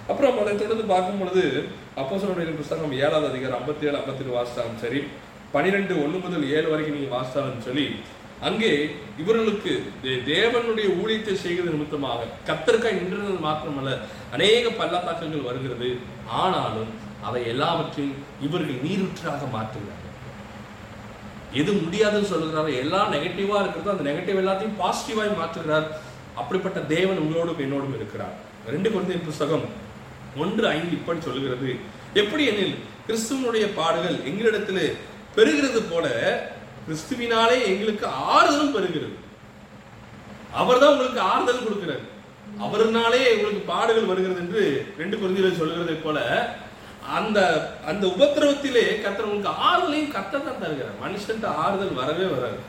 அப்புறம் 0.08 0.40
அதை 0.40 0.54
தொடர்ந்து 0.56 0.86
பார்க்கும் 0.86 1.20
பொழுது 1.20 1.44
அப்போஸ்தலர்களுடைய 1.96 2.56
புஸ்தகம் 2.58 2.96
ஏழாவது 3.00 3.30
அதிகாரம் 3.30 3.60
ஐம்பத்தி 3.60 3.86
ஏழு 3.86 3.98
ஐம்பத்தி 3.98 4.24
ஏழு 4.24 4.34
வாசித்தாலும் 4.36 4.80
சரி 4.80 5.00
பனிரெண்டு 5.54 5.94
ஒன்று 6.04 6.20
முதல் 6.20 6.46
ஏழு 6.52 6.68
வரைக்கும் 6.70 6.98
நீங்கள் 6.98 7.16
வாசித்தாலும் 7.16 7.62
சொல்லி 7.62 7.86
அங்கே 8.42 8.72
இவர்களுக்கு 9.18 9.72
தே- 10.04 10.22
தேவனுடைய 10.28 10.88
ஊழியத்தை 10.98 11.34
செய்கிறது 11.38 11.74
நிமித்தமாக 11.74 12.30
கத்தருக்காய் 12.48 13.00
நின்றது 13.00 13.36
மாத்திரமல்ல 13.42 13.92
அநேக 14.32 14.70
பள்ளத்தாக்கங்கள் 14.72 15.48
வருகிறது. 15.50 15.90
ஆனாலும் 16.38 16.92
அவை 17.28 17.42
எல்லாவற்றையும் 17.54 18.20
இவர்கள் 18.46 18.84
நீருற்றாக 18.86 19.42
மாற்றுகிறார்கள். 19.56 20.16
எது 21.60 21.72
முடியாதுன்னு 21.84 22.32
சொல்லுகிறாரோ 22.34 22.72
எல்லாம் 22.84 23.14
நெகட்டிவாக 23.16 23.62
இருக்கிறதோ 23.64 23.94
அந்த 23.96 24.06
நெகட்டிவ் 24.10 24.42
எல்லாத்தையும் 24.44 24.80
பாசிட்டிவாக 24.82 25.34
மாற்றுகிறார். 25.42 25.88
அப்படிப்பட்ட 26.42 26.80
தேவன் 26.96 27.22
உங்களோடும் 27.24 27.64
என்னோடும் 27.66 27.98
இருக்கிறார். 28.00 28.36
ரெண்டு 28.74 28.90
குழந்தையின் 28.92 29.28
புஸ்தகம் 29.30 29.66
ஒன்று 30.44 30.66
ஐந்து 30.76 30.94
இப்படி 31.00 31.20
சொல்லுகிறது. 31.28 31.70
எப்படி 32.22 32.44
எனில் 32.52 32.76
கிறிஸ்துவனுடைய 33.08 33.66
பாடுகள் 33.80 34.18
எங்களிடத்தில் 34.30 34.84
பெருகிறது 35.36 35.82
போல 35.92 36.08
கிறிஸ்துவினாலே 36.86 37.58
எங்களுக்கு 37.72 38.06
ஆறுதலும் 38.36 38.74
பெறுகிறது. 38.78 39.16
அவர்தான் 40.62 40.94
உங்களுக்கு 40.94 41.22
ஆறுதல் 41.34 41.66
கொடுக்கிறார். 41.66 42.06
அவர்னாலே 42.66 43.22
உங்களுக்கு 43.36 43.62
பாடுகள் 43.74 44.10
வருகிறது 44.12 44.42
என்று 44.46 44.64
ரெண்டு 45.02 45.16
குழந்தைகள் 45.20 45.60
சொல்கிறதை 45.62 45.96
போல 46.02 46.20
அந்த 47.18 47.40
அந்த 47.86 48.04
உபத்திரவத்திலே 48.08 48.86
கத்தர் 49.06 49.30
உங்களுக்கு 49.30 49.56
ஆறுதலையும் 49.70 50.14
கத்த 50.18 50.44
தான் 50.48 50.62
தருகிறார். 50.64 51.02
மனுஷன்ட்ட 51.06 51.48
ஆறுதல் 51.64 52.00
வரவே 52.00 52.28
வராது. 52.36 52.60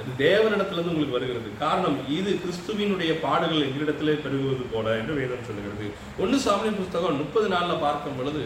அது 0.00 0.10
தேவனிடத்திலிருந்து 0.24 0.92
உங்களுக்கு 0.92 1.16
வருகிறது. 1.16 1.48
காரணம் 1.58 1.96
இது 2.16 2.30
கிறிஸ்துவினுடைய 2.42 3.12
பாடுகள் 3.24 3.66
எங்களிடத்திலே 3.68 4.14
பெருகுவது 4.24 4.64
போல 4.72 4.96
என்று 5.00 5.14
வேதம் 5.20 5.46
சொல்லுகிறது. 5.48 5.86
ஒன்னு 6.18 6.38
சாமி 6.38 6.70
புஸ்தகம் 6.70 7.20
முப்பது 7.22 7.48
நாளில் 7.54 7.82
பார்க்கும் 7.86 8.18
பொழுது 8.18 8.42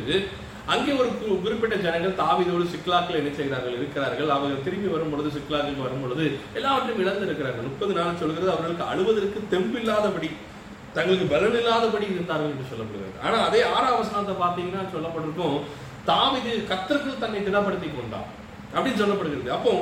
அங்கே 0.72 0.92
ஒரு 0.92 1.08
குறிப்பிட்ட 1.44 1.76
ஜனங்கள் 1.76 2.18
தாவிதோடு 2.22 2.64
சிக்லாக்கள் 2.74 3.18
என்ன 3.20 3.30
செய்கிறார்கள்? 3.38 3.76
இருக்கிறார்கள். 3.78 4.28
அவர்கள் 4.28 4.64
திரும்பி 4.66 4.88
வரும் 4.94 5.10
பொழுது 5.12 5.28
வரும்பொழுது 5.32 5.82
வரும் 5.82 6.02
பொழுது 6.02 6.24
எல்லாவற்றையும் 6.54 7.02
இழந்திருக்கிறார்கள். 7.04 7.68
முப்பது 7.70 7.94
நாள் 7.98 8.20
சொல்கிறது 8.20 8.50
அவர்களுக்கு 8.54 8.84
அழுவதற்கு 8.90 9.38
தெம்பில்லாதபடி 9.54 10.30
தங்களுக்கு 10.96 11.26
பலன் 11.32 11.58
இல்லாதபடி 11.60 12.06
இருந்தார்கள் 12.14 12.52
என்று 12.54 12.70
சொல்லப்படுகிறது. 12.70 13.16
ஆனால் 13.26 13.44
அதே 13.48 13.60
ஆறாம் 13.74 13.98
வசனத்தை 14.00 14.34
பார்த்தீங்கன்னா 14.42 14.82
சொல்லப்பட்டிருக்கும் 14.94 15.58
தாவீது 16.10 16.52
கத்திற்குள் 16.70 17.22
தன்னை 17.22 17.40
திடப்படுத்தி 17.46 17.88
கொண்டான் 17.90 18.28
அப்படின்னு 18.74 19.00
சொல்லப்படுகிறது. 19.02 19.50
அப்போ 19.58 19.72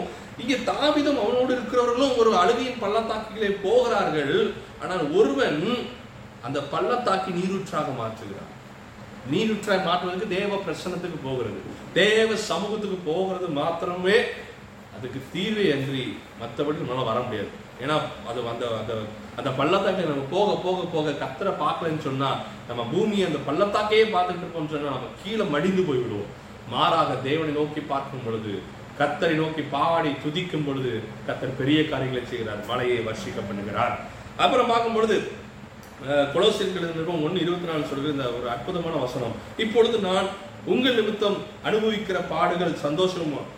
இங்கே 0.43 0.57
தாவிதம் 0.71 1.23
அவனோடு 1.23 1.51
இருக்கிறவர்களும் 1.57 2.19
ஒரு 2.21 2.31
அழுகையின் 2.43 2.83
பள்ளத்தாக்கிலே 2.85 3.51
போகிறார்கள். 3.65 4.37
ஆனால் 4.83 5.05
ஒருவன் 5.19 5.61
அந்த 6.47 6.59
பள்ளத்தாக்கி 6.75 7.31
நீரூற்றாக 7.39 7.89
மாற்றுகிறான். 8.01 8.53
நீரூற்றாக 9.33 9.83
மாற்றுவதற்கு 9.89 10.35
தேவ 10.39 10.61
பிரசனத்துக்கு 10.67 11.19
போகிறது. 11.27 11.59
தேவ 12.01 12.29
சமூகத்துக்கு 12.51 12.99
போகிறது 13.11 13.49
மாத்திரமே 13.61 14.17
அதுக்கு 15.01 15.21
தீர்வே 15.35 15.67
அன்றி 15.75 16.05
மற்றபடி 16.41 16.81
நம்மளால் 16.81 17.11
வர 17.11 17.19
முடியாது. 17.27 17.51
ஏன்னா 17.83 17.95
அது 18.31 18.39
அந்த 18.53 18.65
அந்த 18.81 18.95
அந்த 19.39 19.51
பள்ளத்தாக்கை 19.59 20.03
நம்ம 20.09 20.25
போக 20.33 20.57
போக 20.65 20.81
போக 20.95 21.13
கத்தரை 21.23 21.53
பார்க்கலன்னு 21.63 22.07
சொன்னால் 22.09 22.41
நம்ம 22.69 22.83
பூமியை 22.93 23.25
அந்த 23.29 23.39
பள்ளத்தாக்கையே 23.47 24.05
பார்த்துட்டு 24.15 24.43
இருப்போம்னு 24.45 24.73
சொன்னால் 24.73 24.97
நம்ம 24.97 25.13
கீழே 25.23 25.45
மடிந்து 25.55 25.83
போய்விடுவோம். 25.89 26.29
மாறாக 26.73 27.15
தேவனை 27.29 27.53
நோக்கி 27.59 27.83
பார்க்கும் 27.93 28.25
பொழுது 28.27 28.53
கத்தரை 28.99 29.37
நோக்கி 29.41 29.63
பாவாடி 29.75 30.11
துதிக்கும் 30.25 30.67
பொழுது 30.67 30.93
கத்தர் 31.29 31.59
பெரிய 31.61 31.79
காரியங்களை 31.93 32.25
செய்கிறார். 32.33 32.61
மலையை 32.71 32.99
வர்ஷிக்க 33.07 33.41
பண்ணுகிறார். 33.51 33.95
அப்புறம் 34.43 34.71
பார்க்கும் 34.73 34.99
பொழுது 34.99 35.17
குலோசியர்கள் 36.35 37.25
ஒன்று 37.27 37.45
இருபத்தி 37.45 37.69
நாலு 37.71 37.89
சொல்கிற 37.89 38.13
இந்த 38.17 38.27
ஒரு 38.37 38.47
அற்புதமான 38.57 39.01
வசனம். 39.07 39.35
இப்பொழுது 39.65 39.97
நான் 40.09 40.29
உங்கள் 40.73 40.99
நிமித்தம் 40.99 41.39
அனுபவிக்கிற 41.69 42.19
பாடுகள் 42.35 42.73
சந்தோஷமும் 42.87 43.49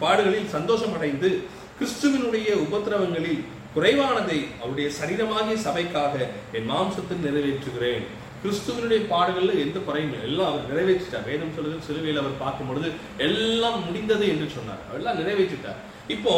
பாடுகளில் 0.00 0.52
சந்தோஷம் 0.56 0.94
அடைந்து 0.96 1.30
கிறிஸ்துவினுடைய 1.78 2.48
உபத்திரவங்களில் 2.66 3.42
குறைவானதை 3.76 4.38
அவருடைய 4.60 4.90
சரீரமாகிய 4.98 5.56
சபைக்காக 5.66 6.14
என் 6.52 6.70
மாம்சத்தில் 6.70 7.24
நிறைவேற்றுகிறேன். 7.26 8.04
கிறிஸ்துவனுடைய 8.42 9.00
பாடுகளில் 9.14 9.62
எந்த 9.64 9.78
குறையும் 9.86 10.12
இல்லை. 10.12 10.26
எல்லாம் 10.28 10.50
அவர் 10.50 10.68
நிறைவேற்றிட்டார். 10.72 11.28
வேதம் 11.30 11.56
சொல்லுது 11.56 11.86
சிலுவையில் 11.86 12.22
அவர் 12.24 12.42
பார்க்கும் 12.44 12.70
பொழுது 12.70 12.90
எல்லாம் 13.28 13.80
முடிந்தது 13.86 14.26
என்று 14.34 14.48
சொன்னார். 14.58 14.84
எல்லாம் 14.98 15.20
நிறைவேற்றிட்டார். 15.22 15.80
இப்போ 16.14 16.32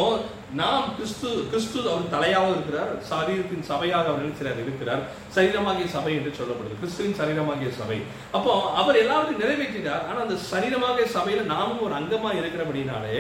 நாம் 0.61 0.89
கிறிஸ்து 0.97 1.29
கிறிஸ்து 1.53 1.79
அவர் 1.93 2.11
தலையாக 2.15 2.49
இருக்கிறார் 2.55 2.91
சரீரத்தின் 3.11 3.65
சபையாக 3.71 4.09
அவர் 4.11 4.21
நினைக்கிறார் 4.23 4.61
இருக்கிறார். 4.65 5.03
சரீரமாகிய 5.37 5.87
சபை 5.95 6.13
என்று 6.19 6.33
சொல்லப்படுது. 6.41 6.79
கிறிஸ்துவின் 6.83 7.17
சரீரமாகிய 7.21 7.71
சபை. 7.79 7.99
அப்போ 8.37 8.53
அவர் 8.81 9.01
எல்லாவற்றையும் 9.03 9.43
நிறைவேற்றிட்டார். 9.45 10.05
ஆனா 10.09 10.19
அந்த 10.27 10.37
சரீரமாகிய 10.51 11.07
சபையில 11.17 11.47
நாமும் 11.55 11.85
ஒரு 11.87 11.97
அங்கமா 12.01 12.33
இருக்கிறபடினாலே 12.41 13.19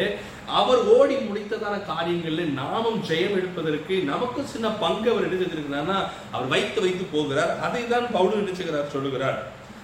அவர் 0.60 0.80
ஓடி 0.96 1.14
முடித்ததான 1.28 1.76
காரியங்களில் 1.90 2.52
நாமும் 2.60 2.98
ஜெயம் 3.08 3.36
எடுப்பதற்கு 3.38 3.94
நமக்கும் 4.10 4.50
சின்ன 4.52 4.66
பங்கு 4.82 5.08
அவர் 5.12 5.26
என்ன 5.26 5.38
செஞ்சிருக்கிறார்னா 5.42 5.98
அவர் 6.34 6.50
வைத்து 6.54 6.80
வைத்து 6.84 7.04
போகிறார். 7.14 7.52
அதை 7.66 7.82
தான் 7.92 8.06
பவுல் 8.16 8.40
நினைச்சுக்கிறார் 8.40 8.92
சொல்லுகிறார். 8.94 9.38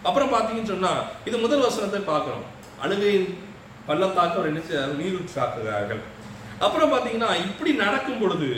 அப்புறம் 0.08 0.32
பாத்தீங்கன்னு 0.34 0.72
சொன்னா 0.74 0.92
இது 1.28 1.36
முதல் 1.44 1.66
வசனத்தை 1.66 2.00
பார்க்கிறோம். 2.10 2.44
அழுகையின் 2.84 3.28
பள்ளத்தாக்கு 3.88 4.38
அவர் 4.38 4.50
என்ன 4.52 4.62
செய்றார் 4.68 5.00
நீரூற்றாக்குகிறார்கள். 5.00 6.02
அப்புறம் 6.66 6.92
பாத்தீங்கன்னா 6.92 7.30
இப்படி 7.48 7.72
நடக்கும் 7.84 8.20
பொழுது 8.22 8.48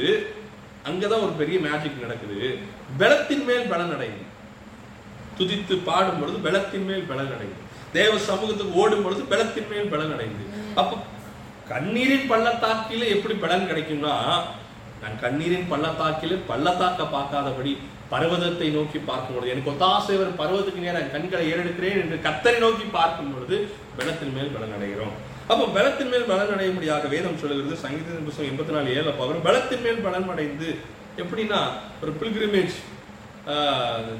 அங்கதான் 0.90 1.24
ஒரு 1.26 1.34
பெரிய 1.40 1.56
மேஜிக் 1.66 2.04
நடக்குது. 2.04 2.38
பலத்தின் 3.00 3.44
மேல் 3.48 3.70
பலன் 3.72 3.94
அடையுது 3.96 4.24
துதித்து 5.38 5.74
பாடும் 5.88 6.20
பொழுது 6.20 6.38
பலத்தின் 6.46 6.86
மேல் 6.88 7.08
பலன் 7.10 7.32
அடையுது 7.36 7.58
தேவ 7.96 8.12
சமூகத்துக்கு 8.28 8.78
ஓடும் 8.82 9.04
பொழுது 9.04 9.22
பலத்தின் 9.32 9.70
மேல் 9.72 9.90
பலன் 9.92 10.14
அடையுது. 10.14 10.44
அப்ப 10.80 10.98
கண்ணீரின் 11.72 12.28
பள்ளத்தாக்கில 12.32 13.06
எப்படி 13.16 13.34
பலன் 13.44 13.68
கிடைக்கும்னா 13.70 14.14
நான் 15.02 15.16
கண்ணீரின் 15.24 15.70
பள்ளத்தாக்கில 15.72 16.38
பள்ளத்தாக்க 16.50 17.02
பார்க்காதபடி 17.14 17.72
பர்வதத்தை 18.12 18.66
நோக்கி 18.76 18.98
பார்க்கும் 19.08 19.34
பொழுது 19.34 19.52
எனக்கு 19.52 19.70
ஒத்தாசை 19.72 20.16
வரும் 20.20 20.40
பர்வதத்துக்கு 20.40 20.84
நேரம் 20.86 21.12
கண்களை 21.14 21.44
ஏறெடுக்கிறேன் 21.52 22.00
என்று 22.02 22.16
கத்தரை 22.26 22.58
நோக்கி 22.64 22.86
பார்க்கும் 22.96 23.30
பொழுது 23.34 23.56
பலத்தின் 23.98 24.34
மேல் 24.36 24.54
பலன் 24.56 24.74
அடைகிறோம். 24.76 25.14
அப்போ 25.50 25.64
பலத்தின் 25.76 26.10
மேல் 26.12 26.28
பலன் 26.30 26.52
அடையும்படியாக 26.56 27.08
வேதம் 27.14 27.40
சொல்லுகிறது 27.42 27.76
சங்கீதத்தின் 27.84 28.26
புத்தகம் 28.26 28.50
எண்பத்தி 28.50 28.74
நாலு 28.76 28.90
ஏழு 28.98 29.12
பவரும் 29.20 29.46
பலத்தின் 29.48 29.84
மேல் 29.86 30.04
பலன் 30.06 30.28
அடைந்து 30.34 30.68
எப்படின்னா 31.22 31.60
ஒரு 32.02 32.12
பில்கிரிமேஜ் 32.20 32.76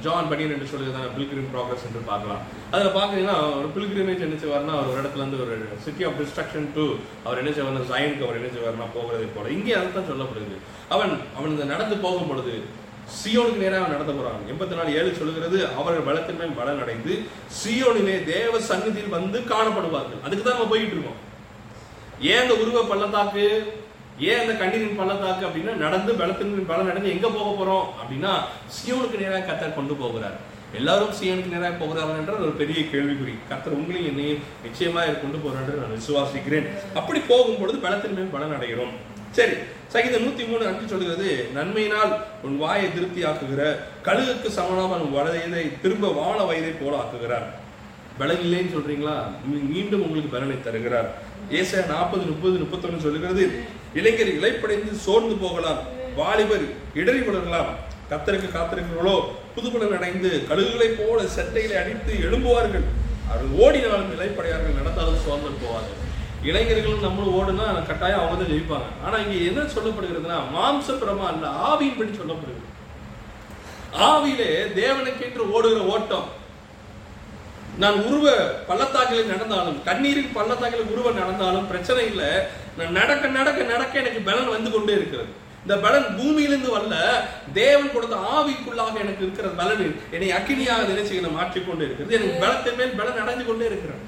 ஜான் 0.05 0.29
பனியன் 0.31 0.53
என்று 0.55 0.69
சொல்லியிருந்தாங்க 0.71 1.11
பில்கிரிம் 1.17 1.51
ப்ராக்ரஸ் 1.55 1.85
என்று 1.89 2.01
பார்க்கலாம். 2.09 2.41
அதில் 2.75 2.97
பார்க்குறீங்கன்னா 2.97 3.37
ஒரு 3.59 3.69
பில்கிரிமேஜ் 3.75 4.25
என்ன 4.27 4.39
செய்வார்னா 4.43 4.75
ஒரு 4.83 4.97
இடத்துல 5.01 5.23
இருந்து 5.23 5.43
ஒரு 5.45 5.57
சிட்டி 5.85 6.05
ஆஃப் 6.09 6.17
டிஸ்ட்ரக்ஷன் 6.21 6.67
டு 6.77 6.85
அவர் 7.27 7.41
என்ன 7.43 7.51
செய்வார்னா 7.57 7.83
ஜாயின்க்கு 7.91 8.27
அவர் 8.27 8.39
என்ன 8.41 8.51
செய்வார்னா 8.55 8.87
போகிறதை 8.97 9.29
போல. 9.35 9.51
இங்கே 9.57 9.75
அதுதான் 9.81 10.09
சொல்லப்படுது. 10.11 10.57
அவன் 10.95 11.13
அவன் 11.37 11.53
இந்த 11.55 11.67
நடந்து 11.75 11.99
போகும் 12.07 12.31
பொழுது 12.31 12.55
சியோனுக்கு 13.19 13.63
நேராக 13.65 13.81
அவன் 13.83 13.95
நடந்து 13.97 14.17
போகிறான் 14.17 14.43
எண்பத்தி 14.53 14.75
நாலு 14.79 14.97
ஏழு 14.99 15.11
சொல்லுகிறது 15.21 15.59
அவர்கள் 15.81 16.09
பலத்தின் 16.09 16.41
மேல் 16.41 16.59
பலன் 16.61 16.83
அடைந்து 16.85 17.15
சியோனிலே 17.61 18.17
தேவ 18.33 18.61
சந்நிதியில் 18.71 19.17
வந்து 19.17 19.39
காணப்படுவார்கள். 19.53 20.23
அதுக்கு 20.27 20.45
தான் 20.45 20.57
நம்ம 20.57 20.71
போயிட்டு 20.73 20.97
இருக்கோம். 20.97 21.21
ஏன் 22.31 22.43
அந்த 22.43 22.55
உருவ 22.63 22.83
பள்ளத்தாக்கு? 22.91 23.47
ஏன் 24.21 24.41
அந்த 24.41 24.53
கண்ணீரின் 24.53 24.97
பள்ளத்தாக்கு 24.97 25.47
அப்படின்னா 25.47 25.75
நடந்து 25.75 26.15
பலத்தின் 26.15 26.67
பலன் 26.67 26.91
அடைந்து 26.91 27.11
எங்க 27.11 27.29
போக 27.29 27.63
போறோம் 27.63 28.03
அப்படின்னா 28.03 28.31
சியோனுக்கு 28.67 29.19
நேராக 29.19 29.53
கத்தர் 29.53 29.75
கொண்டு 29.75 29.95
போகிறார். 29.95 30.51
எல்லாரும் 30.75 31.11
சியோனுக்கு 31.11 31.53
நேராக 31.53 31.75
போகிறார்கள் 31.79 32.19
என்ற 32.19 32.33
ஒரு 32.33 32.51
பெரிய 32.51 32.81
கேள்விக்குறி. 32.81 33.35
கத்தர் 33.51 33.75
உங்களையும் 33.75 34.07
என்னையும் 34.07 34.39
நிச்சயமா 34.39 34.93
கொண்டு 34.93 35.39
போறார் 35.39 35.67
என்று 35.67 35.79
நான் 35.79 35.99
விசுவாசிக்கிறேன். 35.99 36.69
அப்படி 36.95 37.21
போகும் 37.21 37.59
பொழுது 37.59 37.79
பலத்தின் 37.79 38.15
மேல் 38.15 38.25
பலன் 38.25 38.51
அடைகிறோம். 38.51 38.93
சரி 39.31 39.53
சங்கீதம் 39.89 40.23
நூத்தி 40.23 40.49
மூணு 40.49 40.67
அஞ்சு 40.67 40.89
சொல்கிறது 40.89 41.49
நன்மையினால் 41.55 42.17
உன் 42.43 42.59
வாயை 42.59 42.95
திருப்தி 42.95 43.25
ஆக்குகிற 43.25 43.77
கழுகுக்கு 44.05 44.49
சமனாக 44.49 44.95
உன் 44.95 45.13
வலதை 45.13 45.81
திரும்ப 45.81 46.13
வாழ 46.13 46.43
வயதை 46.43 46.71
போல 46.71 46.97
ஆக்குகிறார் 46.97 47.61
பலன் 48.19 48.37
இல்லைன்னு 48.37 48.75
சொல்றீங்களா? 48.75 49.23
மீ- 49.47 49.69
மீண்டும் 49.69 50.03
உங்களுக்கு 50.03 50.37
பலனை 50.37 50.63
தருகிறார். 50.63 51.31
ஏசாயா 51.51 51.87
நாற்பது 51.87 52.25
முப்பது 52.25 52.59
முப்பத்தொன்னு 52.63 53.05
சொல்லுகிறது 53.07 53.65
இளைஞர் 53.95 54.35
இலைப்படைந்து 54.39 54.93
சோர்ந்து 55.07 55.35
போகலாம் 55.35 55.81
வாலிபர் 56.17 56.67
இடறி 56.95 57.19
விடலாம் 57.19 57.71
கத்தருக்கு 58.11 58.49
காத்திருக்கிறவர்களோ 58.55 59.17
புதுப்புடன் 59.55 59.97
அடைந்து 59.97 60.31
கழுகுகளைப் 60.49 60.99
போல 60.99 61.23
செட்டைகளை 61.37 61.77
அடித்து 61.83 62.13
எழும்புவார்கள். 62.27 62.87
அவர்கள் 63.29 63.59
ஓடினாலும் 63.63 64.13
இலைப்படையார்கள் 64.17 64.79
நடந்தாலும் 64.81 65.23
சோர்ந்து 65.27 65.63
போவார்கள். 65.65 65.99
இளைஞர்களும் 66.43 67.01
நம்மளும் 67.01 67.37
ஓடுனா 67.39 67.87
கட்டாயம் 67.87 68.21
அவங்க 68.21 68.37
தான் 68.37 68.53
ஜெயிப்பாங்க. 68.53 68.89
ஆனா 69.05 69.17
இங்க 69.19 69.35
என்ன 69.51 69.61
சொல்லப்படுகிறதுனா 69.75 70.39
மாம்சபுரமா 70.57 71.27
அல்ல 71.33 71.49
ஆவியின்படி 71.69 72.13
சொல்லப்படுகிறது. 72.21 72.69
ஆவியிலே 74.09 74.51
தேவனுக்கென்று 74.81 75.51
ஓடுகிற 75.51 75.81
ஓட்டம். 75.95 76.29
நான் 77.81 77.99
உருவ 78.09 78.33
பள்ளத்தாக்கில் 78.67 79.31
நடந்தாலும் 79.31 79.79
கண்ணீரின் 79.85 80.35
பள்ளத்தாக்கில் 80.35 80.91
உருவ 80.93 81.11
நடந்தாலும் 81.11 81.69
பிரச்சனை 81.71 82.03
இல்லை. 82.11 82.33
நான் 82.79 82.99
நடக்க 82.99 83.29
நடக்க 83.39 83.63
நடக்க 83.63 84.01
எனக்கு 84.03 84.21
பலன் 84.29 84.53
வந்து 84.55 84.71
கொண்டே 84.71 84.93
இருக்கிறது. 84.93 85.33
இந்த 85.63 85.75
பலன் 85.85 86.07
பூமியிலிருந்து 86.19 86.71
வரல 86.77 86.97
தேவன் 87.61 87.93
கொடுத்த 87.95 88.17
ஆவிக்குள்ளாக 88.37 88.95
எனக்கு 89.05 89.25
இருக்கிற 89.25 89.49
பலன் 89.61 89.83
என்னை 90.15 90.31
அக்கினியாக 90.39 90.89
நினைச்சு 90.91 91.21
மாற்றிக்கொண்டே 91.39 91.85
இருக்கிறது. 91.87 92.17
எனக்கு 92.19 92.43
பலத்தின் 92.45 92.79
மேல் 92.81 92.99
பலன் 93.01 93.23
அடைஞ்சு 93.25 93.47
கொண்டே 93.51 93.69
இருக்கிறேன் 93.71 94.03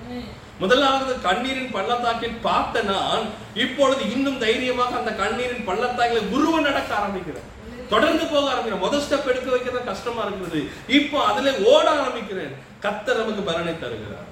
முதலாவது 0.62 1.12
கண்ணீரின் 1.28 1.72
பள்ளத்தாக்கில் 1.76 2.42
பார்த்த 2.42 2.82
நான் 2.82 3.24
இப்பொழுது 3.54 4.02
இன்னும் 4.10 4.38
தைரியமாக 4.38 4.96
அந்த 5.00 5.12
கண்ணீரின் 5.22 5.66
பள்ளத்தாக்கில் 5.70 6.30
குருவ 6.34 6.60
நடக்க 6.68 6.90
ஆரம்பிக்கிறேன். 7.00 7.48
தொடர்ந்து 7.92 8.24
போக 8.32 8.44
ஆரம்பிக்கிறேன். 8.52 8.84
முதல் 8.84 9.04
ஸ்டெப் 9.06 9.30
எடுக்க 9.32 9.48
வைக்கிறது 9.54 9.88
கஷ்டமா 9.90 10.22
இருக்குது. 10.28 10.60
இப்போ 10.98 11.18
அதுல 11.30 11.52
ஓட 11.72 11.86
ஆரம்பிக்கிறேன். 12.02 12.54
கத்தர் 12.84 13.20
நமக்கு 13.22 13.48
பலனை 13.50 13.74
தருகிறார். 13.82 14.30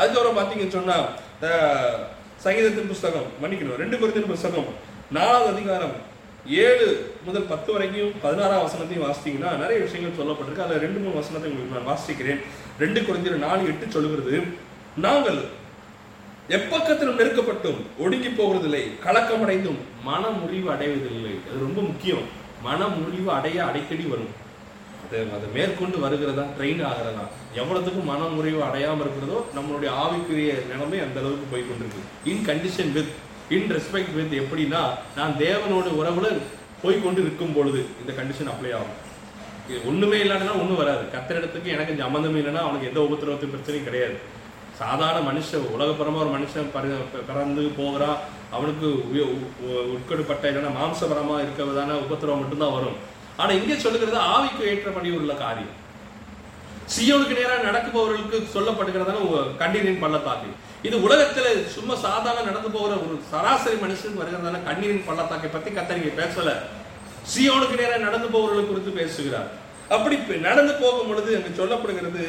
அதுக்கப்புறம் 0.00 0.38
பாத்தீங்கன்னு 0.40 0.76
சொன்னா 0.78 0.98
சங்கீதத்தின் 2.44 2.90
புஸ்தகம் 2.92 3.26
மன்னிக்கணும் 3.42 3.80
ரெண்டு 3.82 3.96
குருந்தின் 4.00 4.30
புஸ்தகம் 4.32 4.68
நாலாவது 5.16 5.48
அதிகாரம் 5.54 5.96
ஏழு 6.64 6.86
முதல் 7.26 7.50
பத்து 7.52 7.70
வரைக்கும் 7.74 8.12
பதினாறாம் 8.24 8.64
வசனத்தையும் 8.64 9.04
வாசித்தீங்கன்னா 9.06 9.50
நிறைய 9.62 9.78
விஷயங்கள் 9.84 10.18
சொல்லப்பட்டிருக்கு. 10.18 10.64
அதுல 10.64 10.82
ரெண்டு 10.84 10.98
மூணு 11.02 11.20
வசனத்தை 11.20 11.48
உங்களுக்கு 11.50 11.76
நான் 11.76 11.90
வாசிக்கிறேன். 11.92 12.40
ரெண்டு 12.82 13.00
குறைந்த 13.06 13.38
நாலு 13.46 13.62
எட்டு 13.72 13.86
சொல்லுகிறது 13.94 14.36
நாங்கள் 15.06 15.40
எப்பக்கத்திலும் 16.54 17.18
நெருக்கப்பட்டும் 17.20 17.78
ஒடுங்கி 17.98 18.28
போவதில்லை 18.28 18.82
கலக்கமடைந்தும் 19.04 19.78
மன 20.08 20.28
முறிவு 20.40 20.68
அடைவதில்லை. 20.74 21.32
அது 21.46 21.56
ரொம்ப 21.66 21.80
முக்கியம். 21.80 22.26
மன 22.66 22.88
முறிவு 22.98 23.30
அடைய 23.36 23.58
அடிக்கடி 23.68 24.04
வரும். 24.12 24.34
அது 25.04 25.18
அதை 25.36 25.48
மேற்கொண்டு 25.56 25.96
வருகிறதா 26.04 26.44
ட்ரெயின் 26.58 26.82
ஆகிறதா 26.90 27.24
எவ்வளவுக்கு 27.60 28.02
மன 28.10 28.28
முறிவு 28.36 28.60
அடையாமல் 28.68 29.04
இருக்கிறதோ 29.04 29.38
நம்மளுடைய 29.56 29.90
ஆவிக்குரிய 30.02 30.52
நிலைமை 30.70 31.00
அந்த 31.06 31.18
அளவுக்கு 31.22 31.46
போய் 31.50 31.66
கொண்டிருக்கு. 31.68 32.04
In 32.30 32.44
condition 32.50 32.92
with 32.96 33.12
in 33.56 33.68
respect 33.76 34.14
with 34.18 34.38
எப்படின்னா 34.42 34.82
நான் 35.18 35.36
தேவனோட 35.44 35.88
உறவுல 36.00 36.30
போய் 36.84 37.02
கொண்டு 37.04 37.20
இருக்கும் 37.26 37.54
பொழுது 37.58 37.82
இந்த 38.00 38.12
கண்டிஷன் 38.20 38.52
அப்ளை 38.54 38.72
ஆகும். 38.78 38.96
இது 39.68 39.78
ஒண்ணுமே 39.90 40.18
இல்லாட்டனா 40.24 40.54
ஒன்றும் 40.62 40.80
வராது. 40.84 41.04
கத்திரிடத்துக்கு 41.14 41.68
எனக்கு 41.76 42.00
சம்மந்தம் 42.04 42.38
இல்லைன்னா 42.38 42.64
அவனுக்கு 42.66 42.90
எந்த 42.92 43.00
உபத்திரவத்து 43.06 43.52
பிரச்சனையும் 43.54 43.88
கிடையாது. 43.90 44.16
சாதாரண 44.78 45.30
மனுஷன் 45.30 45.66
உலகப்பரமா 45.78 46.16
ஒரு 46.16 46.38
மனுஷன் 46.38 46.68
பரி- 46.74 47.24
பிறந்து 47.26 47.62
போகிறான் 47.62 48.16
அவனுக்கு 48.50 48.86
உட்கடுப்பட்ட 49.66 50.50
உ- 50.50 50.54
இல்லைன்னா 50.54 50.70
மாம்சபரமா 50.82 51.40
இருக்கிறதான 51.40 51.92
உபத்திரவம் 51.92 52.40
மட்டும்தான் 52.40 52.72
வரும். 52.72 52.96
ஆனா 53.36 53.50
இங்கே 53.50 53.78
சொல்லுகிறது 53.78 54.18
ஆவிக்கு 54.18 54.60
ஏற்றபடி 54.60 55.10
உள்ள 55.10 55.34
காரியம். 55.34 55.84
சியோனுக்கு 56.96 57.34
நேராக 57.34 57.70
நடக்குபவர்களுக்கு 57.70 58.46
சொல்லப்படுகிறதான 58.54 59.56
கண்ணீரின் 59.56 59.98
பள்ளத்தாக்கு. 59.98 60.46
இது 60.82 60.98
உலகத்துல 60.98 61.66
சும்மா 61.66 61.94
சாதாரண 61.94 62.42
நடந்து 62.42 62.70
போகிற 62.70 62.94
ஒரு 62.94 63.20
சராசரி 63.30 63.76
மனுஷன் 63.76 64.18
வருகிறதான 64.18 64.64
கண்ணீரின் 64.64 65.04
பள்ளத்தாக்கை 65.06 65.50
பத்தி 65.50 65.70
கத்தரிங்க 65.70 66.22
பேசல. 66.22 66.52
சியோனுக்கு 67.34 67.76
நேராக 67.76 67.96
நடந்து 67.96 68.28
போவர்களுக்கு 68.28 68.66
குறித்து 68.66 68.90
பேசுகிறார். 68.90 69.64
அப்படி 69.94 70.16
நடந்து 70.48 70.72
போகும் 70.82 71.08
பொழுது 71.08 71.30
அங்க 71.38 71.50
சொல்லப்படுகிறது 71.58 72.24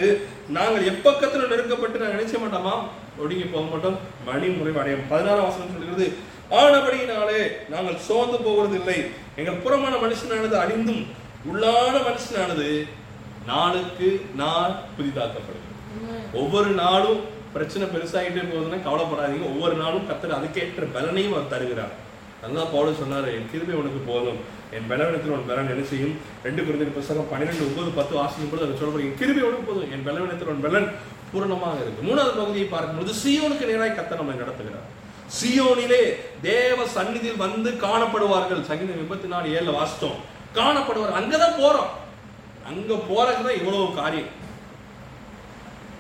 நாங்கள் 0.58 0.88
எப்பக்கத்தில் 0.92 1.52
நெருக்கப்பட்டு 1.52 2.02
நான் 2.02 2.16
நினைச்ச 2.16 2.36
மாட்டோமா? 2.42 2.74
ஒடுங்கி 3.22 3.46
போக 3.54 3.66
மாட்டோம். 3.70 3.98
மணி 4.28 4.48
முறைவு 4.58 4.80
அடையும் 4.82 5.08
பதினாறாம் 5.12 5.48
வசனம் 5.50 5.74
சொல்கிறது 5.76 6.08
ஆனபடியினாலே 6.62 7.40
நாங்கள் 7.74 8.04
சோர்ந்து 8.08 8.38
போவதில்லை. 8.48 8.98
எங்கள் 9.40 9.62
புறமான 9.64 9.96
மனுஷனானது 10.04 10.58
அழிந்தும் 10.64 11.04
உள்ளான 11.52 11.96
மனுஷனானது 12.10 12.68
நாளுக்கு 13.52 14.10
நாள் 14.42 14.76
புதிதாக்கப்படுது 14.98 15.66
ஒவ்வொரு 16.42 16.72
நாளும் 16.84 17.20
பிரச்சனை 17.54 17.86
பெருசாகிட்டே 17.94 18.42
போகுதுன்னா 18.50 18.80
கவலைப்படாதீங்க. 18.88 19.48
ஒவ்வொரு 19.52 19.76
நாளும் 19.84 20.08
கத்தர் 20.10 20.38
அதுக்கேற்ற 20.38 20.88
பலனையும் 20.96 21.36
அவர் 21.36 21.52
தருகிறார். 21.54 21.94
அதுதான் 22.44 22.72
பவுல 22.74 22.94
சொன்னாரு 23.02 23.30
என் 23.38 23.50
கிருபை 23.52 23.76
உனக்கு 23.82 24.02
போதும். 24.12 24.40
என் 24.72 24.88
பலவீனத்தில் 24.88 25.32
உன் 25.32 25.48
பலன் 25.48 25.70
என்ன 25.70 25.86
செய்யும்? 25.86 26.16
ரெண்டு 26.44 26.62
குருந்தின் 26.62 26.94
புத்தகம் 26.94 27.30
பன்னிரெண்டு 27.30 27.68
ஒன்பது 27.68 27.90
பத்து 27.90 28.16
வாசிக்கும் 28.16 28.50
பொழுது 28.50 28.68
அதை 28.68 28.88
சொல்றாரு 28.88 29.06
என் 29.06 29.66
போதும் 29.66 29.92
என் 29.92 30.04
பலவீனத்தில் 30.04 30.48
உன் 30.48 30.62
பலன் 30.62 30.96
பூரணமாக 31.32 31.78
இருக்கு. 31.82 32.02
மூணாவது 32.10 32.38
பகுதியை 32.38 32.68
பார்க்கும்போது 32.68 33.12
சியோனுக்கு 33.12 33.70
நேராய் 33.70 33.98
கத்த 33.98 34.16
நம்மை 34.16 34.36
நடத்துகிறார். 34.36 34.88
சியோனிலே 35.40 36.16
தேவ 36.42 36.88
சந்நிதியில் 36.88 37.36
வந்து 37.36 37.72
காணப்படுவார்கள். 37.72 38.62
சங்கீதம் 38.62 38.98
விபத்து 38.98 39.28
நாலு 39.28 39.48
ஏழுல 39.48 39.76
வாசித்தோம். 39.76 40.20
காணப்படுவார். 40.56 41.18
அங்கதான் 41.20 41.60
போறோம். 41.60 41.92
அங்க 42.66 42.94
போறதுதான் 42.94 43.58
இவ்வளவு 43.58 43.94
காரியம். 43.96 44.36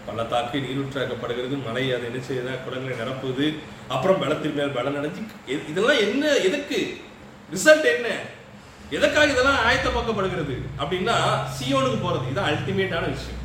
பள்ளத்தாக்கு 0.06 0.58
நீரூற்றாக்கப்படுகிறது. 0.58 1.66
மழை 1.66 1.94
அதை 1.94 2.06
என்ன 2.06 2.26
செய்யுது? 2.30 2.64
குளங்களை 2.64 2.98
நிரப்புது. 2.98 3.56
அப்புறம் 3.88 4.20
பலத்தின் 4.20 4.56
மேல் 4.56 4.70
பலம் 4.70 4.96
அடைஞ்சு 4.96 5.24
இதெல்லாம் 5.70 5.98
என்ன 5.98 6.36
எதுக்கு? 6.36 6.98
ரிசல்ட் 7.54 7.96
என்ன? 7.96 8.08
எதற்காக 8.90 9.32
இதெல்லாம் 9.32 9.64
ஆயத்தமாக்கப்படுகிறது 9.70 10.56
அப்படின்னா 10.80 11.16
சியோனுக்கு 11.58 11.98
போறது. 12.04 12.30
இது 12.32 12.42
அல்டிமேட்டான 12.42 13.08
விஷயம். 13.16 13.42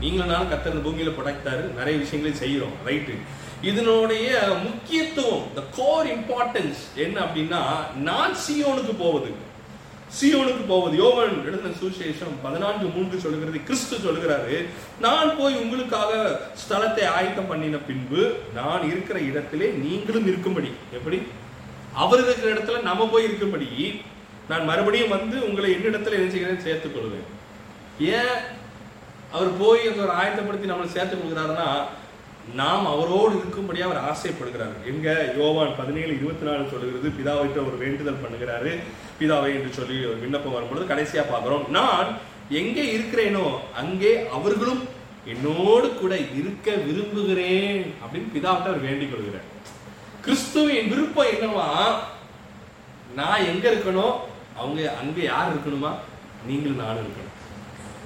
நீங்களும் 0.00 0.32
நானும் 0.32 0.52
கத்தர் 0.52 0.84
பூமியில 0.86 1.10
படைத்தாரு 1.16 1.64
நிறைய 1.78 1.98
விஷயங்களை 1.98 2.34
செய்யறோம் 2.44 2.76
ரைட்டு 2.86 3.14
இதனுடைய 3.62 4.28
முக்கியத்துவம் 4.62 5.44
த 5.54 5.62
கோர் 5.76 6.06
இம்பார்ட்டன்ஸ் 6.06 6.80
என்ன 6.94 7.20
அப்படின்னா 7.20 7.60
நான் 7.96 8.34
சியோனுக்கு 8.46 8.94
போவது. 8.98 9.30
சியோனுக்கு 10.20 10.64
போவது. 10.68 10.94
யோவன் 11.04 11.44
எழுதின 11.46 11.74
சுசேஷம் 11.82 12.34
பதினான்கு 12.42 12.86
மூன்று 12.86 13.18
சொல்லுகிறது. 13.18 13.64
கிறிஸ்து 13.64 13.96
சொல்லுகிறாரு 13.96 14.56
நான் 15.00 15.36
போய் 15.38 15.54
உங்களுக்காக 15.54 16.40
ஸ்தலத்தை 16.62 17.04
ஆயத்தம் 17.04 17.48
பண்ணின 17.48 17.76
பின்பு 17.76 18.34
நான் 18.54 18.86
இருக்கிற 18.90 19.18
இடத்திலே 19.18 19.70
நீங்களும் 19.70 20.26
இருக்கும்படி. 20.26 20.70
எப்படி? 20.92 21.20
அவர் 21.92 22.22
இருக்கிற 22.24 22.52
இடத்துல 22.52 22.82
நம்ம 22.82 23.08
போய் 23.12 23.24
இருக்கும்படி. 23.24 24.02
நான் 24.50 24.68
மறுபடியும் 24.70 25.14
வந்து 25.16 25.36
உங்களை 25.48 25.68
என்னிடத்தில் 25.76 26.16
என்ன 26.18 26.30
செய்கிறேன்? 26.32 26.64
சேர்த்துக் 26.66 26.94
கொள்வேன். 26.94 27.28
ஏன் 28.16 28.34
அவர் 29.36 29.52
போய் 29.60 29.88
அந்த 29.90 30.00
ஒரு 30.06 30.14
ஆயத்தப்படுத்தி 30.20 30.70
நம்மளை 30.70 30.88
சேர்த்துக் 30.94 31.22
கொள்கிறாருன்னா 31.22 31.68
நாம் 32.60 32.90
அவரோடு 32.92 33.32
இருக்கும்படி 33.40 33.80
அவர் 33.86 34.00
ஆசைப்படுகிறார். 34.10 34.74
எங்க 34.90 35.08
யோவான் 35.38 35.78
பதினேழு 35.78 36.12
இருபத்தி 36.18 36.44
நாலு 36.48 36.72
சொல்லுகிறது 36.72 37.08
பிதாவிட்ட 37.18 37.58
ஒரு 37.68 37.76
வேண்டுதல் 37.82 38.22
பண்ணுகிறாரு 38.24 38.72
பிதாவை 39.20 39.50
என்று 39.58 39.70
சொல்லி 39.78 39.96
ஒரு 40.10 40.18
விண்ணப்பம் 40.24 40.56
வரும்பொழுது 40.56 40.90
கடைசியா 40.92 41.24
பார்க்கிறோம். 41.30 41.64
நான் 41.78 42.10
எங்கே 42.60 42.84
இருக்கிறேனோ 42.96 43.46
அங்கே 43.82 44.12
அவர்களும் 44.38 44.82
என்னோடு 45.32 45.88
கூட 45.94 46.14
இருக்க 46.40 46.70
விரும்புகிறேன் 46.88 47.84
அப்படின்னு 48.02 48.34
பிதாவிட்ட 48.36 48.70
அவர் 48.72 48.86
வேண்டிக் 48.88 49.12
கொள்கிறார். 49.12 49.48
கிறிஸ்துவின் 50.24 50.90
விருப்பம் 50.92 51.32
என்னவா 51.34 51.68
நான் 53.20 53.48
எங்க 53.52 53.64
இருக்கணும் 53.72 54.14
அவங்க 54.58 54.96
அங்கே 55.00 55.22
யார் 55.22 55.54
இருக்கணுமா? 55.54 55.90
நீங்களும் 56.46 56.76
நானும் 56.76 57.06
இருக்கணும். 57.06 57.32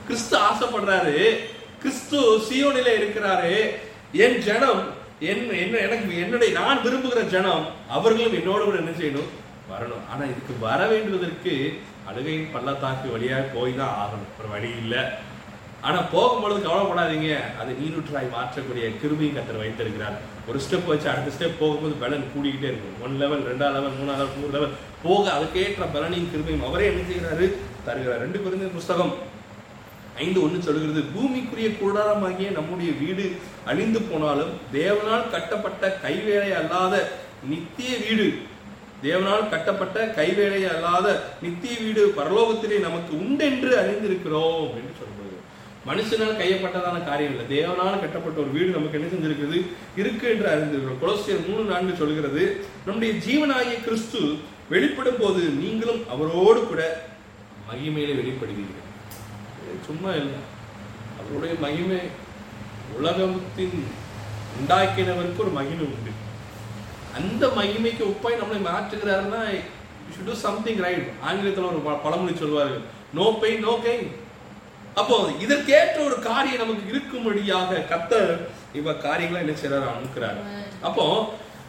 கிறிஸ்து 0.06 0.38
ஆசைப்படுறாரு. 0.38 1.36
கிறிஸ்து 1.82 2.20
சியோனில 2.38 2.88
இருக்கிறாரு. 3.00 3.70
என் 4.12 4.38
ஜனம் 4.38 4.96
என் 5.20 5.52
என்ன 5.52 5.78
எனக்கு 5.78 6.20
என்னுடைய 6.20 6.58
நான் 6.58 6.78
விரும்புகிற 6.78 7.26
ஜனம் 7.26 7.66
அவர்களும் 7.88 8.32
என்னோட 8.32 8.64
கூட 8.64 8.76
என்ன 8.76 8.90
செய்யணும்? 8.90 9.28
வரணும். 9.72 10.04
ஆனா 10.10 10.24
இதுக்கு 10.24 10.54
வர 10.60 10.86
வேண்டுவதற்கு 10.86 11.80
அழுகையின் 12.06 12.52
பள்ளத்தாக்கு 12.52 13.10
வழியாக 13.10 13.42
போய் 13.54 13.76
தான் 13.76 13.94
ஆகணும். 14.02 14.40
ஒரு 14.40 14.48
வழி 14.48 14.68
இல்லை. 14.82 14.98
ஆனா 15.80 15.98
போகும்பொழுது 15.98 16.68
கவலைப்படாதீங்க. 16.68 17.36
அது 17.60 17.72
நீரூற்றாய் 17.72 18.32
மாற்றக்கூடிய 18.36 18.84
கிருமியும் 19.02 19.36
கத்தர் 19.38 19.58
வைத்திருக்கிறார். 19.58 20.36
ஒரு 20.48 20.58
ஸ்டெப் 20.64 20.90
வச்சு 20.90 21.08
அடுத்த 21.12 21.30
ஸ்டெப் 21.36 21.60
போகும்போது 21.60 21.94
பலன் 22.02 22.28
கூடிக்கிட்டே 22.34 22.68
இருக்கும். 22.70 22.98
ஒன் 23.06 23.16
லெவல் 23.22 23.42
ரெண்டாம் 23.50 23.74
லெவல் 23.76 23.96
மூணாம் 23.98 24.20
லெவல் 24.20 24.36
மூணு 24.36 24.52
லெவல் 24.56 24.76
போக 25.02 25.24
அதுக்கேற்ற 25.36 25.86
பலனையும் 25.96 26.30
கிருமியும் 26.32 26.66
அவரே 26.68 26.86
என்ன 26.90 27.02
செய்கிறாரு? 27.10 27.46
தருகிறார். 27.86 28.22
ரெண்டு 28.24 28.38
குறைந்த 28.42 28.68
புஸ்தகம் 28.76 29.12
ஐந்து 30.24 30.38
ஒன்று 30.44 30.60
சொல்கிறது 30.66 31.00
பூமிக்குரிய 31.14 31.68
கூடாரமாகிய 31.80 32.48
நம்முடைய 32.58 32.90
வீடு 33.02 33.24
அழிந்து 33.70 34.00
போனாலும் 34.00 34.52
தேவனால் 34.72 35.30
கட்டப்பட்ட 35.34 35.90
கைவேலை 36.04 36.50
அல்லாத 36.60 36.94
நித்திய 37.50 37.90
வீடு 38.04 38.26
தேவனால் 39.02 39.44
கட்டப்பட்ட 39.48 39.98
கைவேலை 40.16 40.62
அல்லாத 40.72 41.06
நித்திய 41.44 41.74
வீடு 41.82 42.04
பரலோகத்திலே 42.16 42.78
நமக்கு 42.86 43.12
உண்டென்று 43.24 43.70
அறிந்திருக்கிறோம் 43.82 44.72
என்று 44.78 44.94
சொல்றது 45.00 45.36
மனுஷனால் 45.88 46.38
கையப்பட்டதான 46.40 46.96
காரியம் 47.08 47.34
இல்லை. 47.34 47.46
தேவனால் 47.56 48.00
கட்டப்பட்ட 48.02 48.38
ஒரு 48.44 48.50
வீடு 48.56 48.76
நமக்கு 48.76 48.98
என்ன 48.98 49.08
செஞ்சிருக்கிறது? 49.12 49.58
இருக்கு 50.00 50.26
என்று 50.32 50.48
அறிந்திருக்கிறோம். 50.52 51.00
கொலோசியர் 51.02 51.46
மூணு 51.48 51.62
நான்கு 51.70 52.00
சொல்கிறது 52.02 52.42
நம்முடைய 52.86 53.12
ஜீவனாகிய 53.26 53.78
கிறிஸ்து 53.86 54.20
வெளிப்படும் 54.72 55.20
போது 55.20 55.42
நீங்களும் 55.62 56.02
அவரோடு 56.14 56.60
கூட 56.70 56.82
மகிமையில 57.70 58.16
வெளிப்படுவீர்கள். 58.20 58.84
சும்மா 59.88 60.10
இல்லை. 60.20 60.40
அவருடைய 61.20 61.54
மகிமை 61.64 62.00
உலகத்தின் 62.98 63.78
உண்டாக்கினவருக்கு 64.58 65.44
ஒரு 65.44 65.52
மகிமை 65.58 65.84
உண்டு. 65.92 66.12
அந்த 67.18 67.44
மகிமைக்கு 67.58 68.02
ஒப்பாய் 68.10 68.40
நம்மளை 68.40 68.60
மாற்றுகிறாருன்னா 68.70 69.42
ஷுட் 70.12 70.26
டூ 70.26 70.34
சம்திங் 70.46 70.80
ரைட் 70.84 71.06
ஆங்கிலத்தில் 71.28 71.68
ஒரு 71.70 71.80
பழமொழி 72.04 72.34
சொல்வார்கள் 72.42 72.84
நோ 73.18 73.26
பெயின் 73.42 73.64
நோ 73.66 73.74
கெயின் 73.86 74.08
அப்போ 75.00 75.16
இதற்கேற்ற 75.44 75.98
ஒரு 76.08 76.16
காரியம் 76.28 76.62
நமக்கு 76.62 76.84
இருக்கும்படியாக 76.92 77.80
கத்தர் 77.90 78.32
இவ 78.78 78.92
காரியங்களை 79.06 79.40
என்ன 79.44 79.54
செய்யறாரு 79.60 79.86
அனுக்கிறாரு 79.94 80.40
அப்போ 80.88 81.04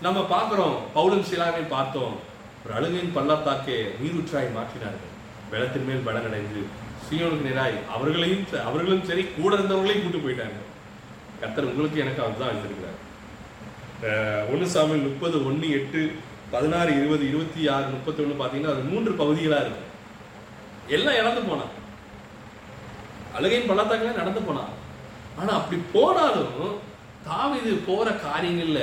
நம்ம 0.05 0.19
பார்க்குறோம் 0.33 0.75
பவுலும் 0.95 1.27
சிலாவை 1.29 1.63
பார்த்தோம். 1.75 2.15
ஒரு 2.63 2.73
அழுகையின் 2.77 3.15
பள்ளத்தாக்கே 3.17 3.77
நீரூற்றாய் 4.01 4.55
மாற்றினார்கள். 4.57 5.13
வெள்ளத்தின் 5.51 5.87
மேல் 5.89 6.05
பலனடைந்து 6.07 6.61
சீயோனுக்கு 7.05 7.47
நேராய் 7.49 7.77
அவர்களையும் 7.95 8.43
அவர்களும் 8.69 9.07
சரி 9.09 9.23
கூட 9.37 9.51
இருந்தவர்களையும் 9.57 10.03
கூட்டு 10.03 10.23
போயிட்டாங்க 10.25 10.59
கத்தர் 11.41 11.69
உங்களுக்கு 11.71 12.03
எனக்கு 12.03 12.23
அதுதான் 12.25 12.51
வச்சிருக்கிறார் 12.53 12.97
ஒன்று 14.51 14.67
சாமியில் 14.75 15.07
முப்பது 15.09 15.37
ஒன்று 15.49 15.67
எட்டு 15.79 16.01
பதினாறு 16.53 16.91
இருபது 16.99 17.23
இருபத்தி 17.31 17.61
ஆறு 17.75 17.87
முப்பத்தி 17.95 18.19
ஒன்று 18.23 18.39
பார்த்தீங்கன்னா 18.41 18.75
அது 18.75 18.91
மூன்று 18.91 19.11
பகுதிகளாக 19.21 19.65
இருக்கு 19.65 19.85
எல்லாம் 20.97 21.19
இழந்து 21.21 21.41
போனான். 21.49 21.73
அழுகையும் 23.39 23.69
பள்ளத்தாக்கல 23.69 24.13
நடந்து 24.15 24.41
போனான் 24.41 24.73
ஆனா 25.39 25.51
அப்படி 25.53 25.77
போனாலும் 25.93 26.55
தாவீது 27.27 27.71
போற 27.87 28.07
காரியங்கள்ல 28.23 28.81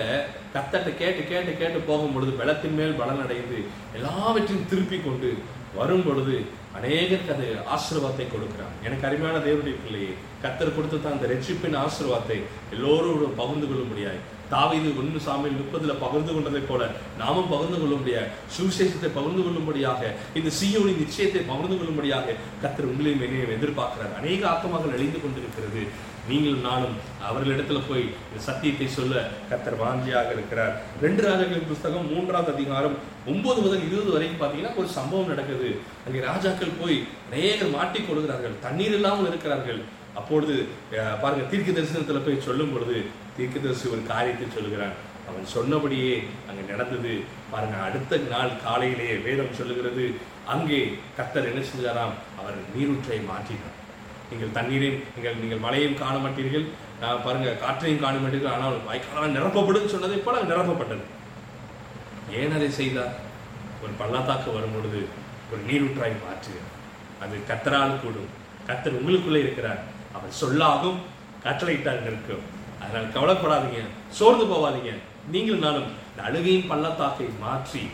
கத்தட்ட 0.55 0.89
கேட்டு 0.95 1.23
கேட்டு 1.25 1.53
கேட்டு 1.53 1.79
போகும் 1.81 2.15
பொழுது 2.15 2.33
பலத்தின் 2.37 2.77
மேல் 2.79 2.99
பலன் 2.99 3.23
அடைந்து 3.25 3.59
எல்லாவற்றையும் 3.97 4.69
திருப்பி 4.69 4.99
கொண்டு 4.99 5.31
வரும் 5.75 6.05
பொழுது 6.05 6.37
அநேகருக்கு 6.77 7.35
அது 7.35 7.47
ஆசீர்வாதத்தை 7.69 8.27
கொடுக்கிறான் 8.27 8.77
எனக்கு 8.85 9.07
அருமையான 9.07 9.41
தேவனுடைய 9.41 9.77
பிள்ளையே 9.79 10.13
கத்தர் 10.47 10.77
கொடுத்த 10.79 11.13
அந்த 11.17 11.29
ரட்சிப்பின் 11.35 11.79
ஆசிர்வாதத்தை 11.85 12.41
எல்லோரோடும் 12.77 13.39
பகிர்ந்து 13.43 13.69
கொள்ள 13.69 13.85
முடியாது 13.93 14.23
தாவீது 14.51 14.89
ஒன்று 15.01 15.21
சாமியில் 15.27 15.57
முப்பதுல 15.61 15.93
பகிர்ந்து 16.03 16.33
கொண்டதைப் 16.35 16.69
போல 16.69 16.83
நாமும் 17.21 17.49
பகிர்ந்து 17.53 17.79
கொள்ளும்படியாக 17.81 18.29
சுவிசேஷத்தை 18.57 19.09
பகிர்ந்து 19.17 19.43
கொள்ளும்படியாக 19.47 20.11
இந்த 20.39 20.51
சீயோனின் 20.59 21.01
நிச்சயத்தை 21.03 21.41
பகிர்ந்து 21.49 21.79
கொள்ளும்படியாக 21.79 22.37
கத்தர் 22.63 22.91
உங்களையும் 22.91 23.25
என்னையும் 23.27 23.55
எதிர்பார்க்கிறார். 23.57 24.13
அநேக 24.21 24.47
ஆக்கமாக 24.53 24.93
அழிந்து 24.99 25.21
கொண்டிருக்கிறது. 25.25 25.83
நீங்களும் 26.29 26.65
நானும் 26.69 26.95
அவர்களிடத்துல 27.29 27.81
போய் 27.89 28.05
இந்த 28.29 28.41
சத்தியத்தை 28.47 28.89
சொல்ல 28.99 29.25
கத்தர் 29.51 29.81
வாஞ்சியாக 29.83 30.31
இருக்கிறார். 30.37 30.73
ரெண்டு 31.05 31.21
ராஜாக்களின் 31.29 31.71
புஸ்தகம் 31.73 32.09
மூன்றாவது 32.13 32.51
அதிகாரம் 32.57 32.97
ஒன்பது 33.33 33.61
முதல் 33.67 33.85
இருபது 33.89 34.11
வரைக்கும் 34.15 34.41
பார்த்தீங்கன்னா 34.41 34.75
ஒரு 34.83 34.89
சம்பவம் 34.99 35.31
நடக்குது. 35.33 35.71
அங்கே 36.07 36.27
ராஜாக்கள் 36.31 36.79
போய் 36.81 36.99
அநேகர் 37.29 37.77
மாட்டிக் 37.77 38.09
கொள்கிறார்கள். 38.09 38.57
தண்ணீர் 38.67 38.97
இல்லாமல் 38.99 39.31
இருக்கிறார்கள். 39.33 39.83
அப்பொழுது 40.21 40.55
பாருங்க 41.23 41.45
தீர்க்க 41.53 41.71
தரிசனத்தில் 41.79 42.25
போய் 42.27 42.47
சொல்லும் 42.49 42.73
பொழுது 42.75 42.97
தீர்க்கதரிசி 43.37 43.87
ஒரு 43.95 44.03
காரியத்தை 44.13 44.47
சொல்லுகிறான். 44.57 44.95
அவன் 45.31 45.47
சொன்னபடியே 45.55 46.13
அங்கே 46.49 46.65
நடந்தது. 46.73 47.13
பாருங்க 47.53 47.77
அடுத்த 47.87 48.19
நாள் 48.35 48.53
காலையிலேயே 48.67 49.15
வேதம் 49.27 49.57
சொல்லுகிறது. 49.59 50.05
அங்கே 50.55 50.79
கத்தர் 51.17 51.49
என்ன 51.51 51.63
செஞ்சாராம்? 51.71 52.15
அவர் 52.41 52.59
நீரூற்றை 52.75 53.19
மாற்றினார். 53.31 53.75
நீங்கள் 54.31 54.55
தண்ணீரை 54.59 54.89
நீங்கள் 55.15 55.41
நீங்கள் 55.43 55.63
மழையும் 55.65 55.99
காண 56.03 56.15
மாட்டீர்கள் 56.25 56.67
நான் 57.03 57.25
பாருங்க 57.27 57.51
காற்றையும் 57.65 58.03
காண 58.05 58.15
மாட்டீர்கள் 58.23 58.55
ஆனால் 58.55 58.79
வாய்க்காலால் 58.89 59.37
நிரப்பப்படுன்னு 59.37 59.93
சொன்னதை 59.95 60.19
போல 60.27 60.45
நிரப்பப்பட்டது. 60.53 61.05
ஏன் 62.39 62.55
அதை 62.57 62.71
செய்தார்? 62.81 63.13
ஒரு 63.83 63.93
பள்ளத்தாக்கு 64.01 64.57
வரும் 64.57 64.75
பொழுது 64.77 65.01
ஒரு 65.51 65.61
நீரூற்றாய் 65.69 66.17
மாற்றுகிறார் 66.25 66.73
அது 67.25 67.37
கத்தரால் 67.51 68.01
கூடும். 68.05 68.31
கத்தர் 68.71 68.99
உங்களுக்குள்ளே 69.01 69.43
இருக்கிறார். 69.45 69.83
அவர் 70.17 70.39
சொல்லாகும் 70.43 70.99
கட்டளையிட்டார் 71.45 72.07
இருக்கும் 72.11 72.45
அதனால் 72.83 73.13
கவலைப்படாதீங்க 73.17 73.83
சோர்ந்து 74.19 74.45
போகாதீங்க 74.53 74.93
நீங்களும் 75.35 75.65
நானும் 75.67 75.89
இந்த 76.11 76.23
அழுகையின் 76.29 76.69
பள்ளத்தாக்கை 76.73 77.29
மாற்றி 77.45 77.85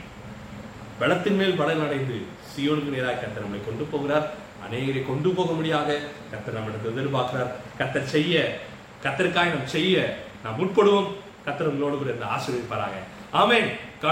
பலத்தின் 1.00 1.38
மேல் 1.40 1.58
பலன் 1.60 1.84
அடைந்து 1.84 2.16
சியோனுக்கு 2.52 2.94
நேராக 2.94 3.20
கத்த 3.20 3.42
நம்மளை 3.42 3.60
கொண்டு 3.64 3.84
போகிறார். 3.92 4.26
அநேகரை 4.64 5.00
கொண்டு 5.06 5.28
போக 5.36 5.52
முடியாத 5.52 5.90
கத்தர் 6.32 6.56
நம்மளுக்கு 6.58 6.90
எதிர்பார்க்கிறார். 6.92 7.50
கத்த 7.78 8.04
செய்ய 8.14 8.42
கத்தருக்காய் 9.04 9.54
நாம் 9.54 9.72
செய்ய 9.76 10.04
நாம் 10.42 10.58
முற்படுவோம். 10.60 11.08
கத்தர் 11.46 11.70
உங்களோடு 11.70 11.96
கூட 11.96 12.10
இந்த 12.12 12.26
ஆசீர்வதிப்பாராக. 12.34 12.96
ஆமேன். 13.40 13.68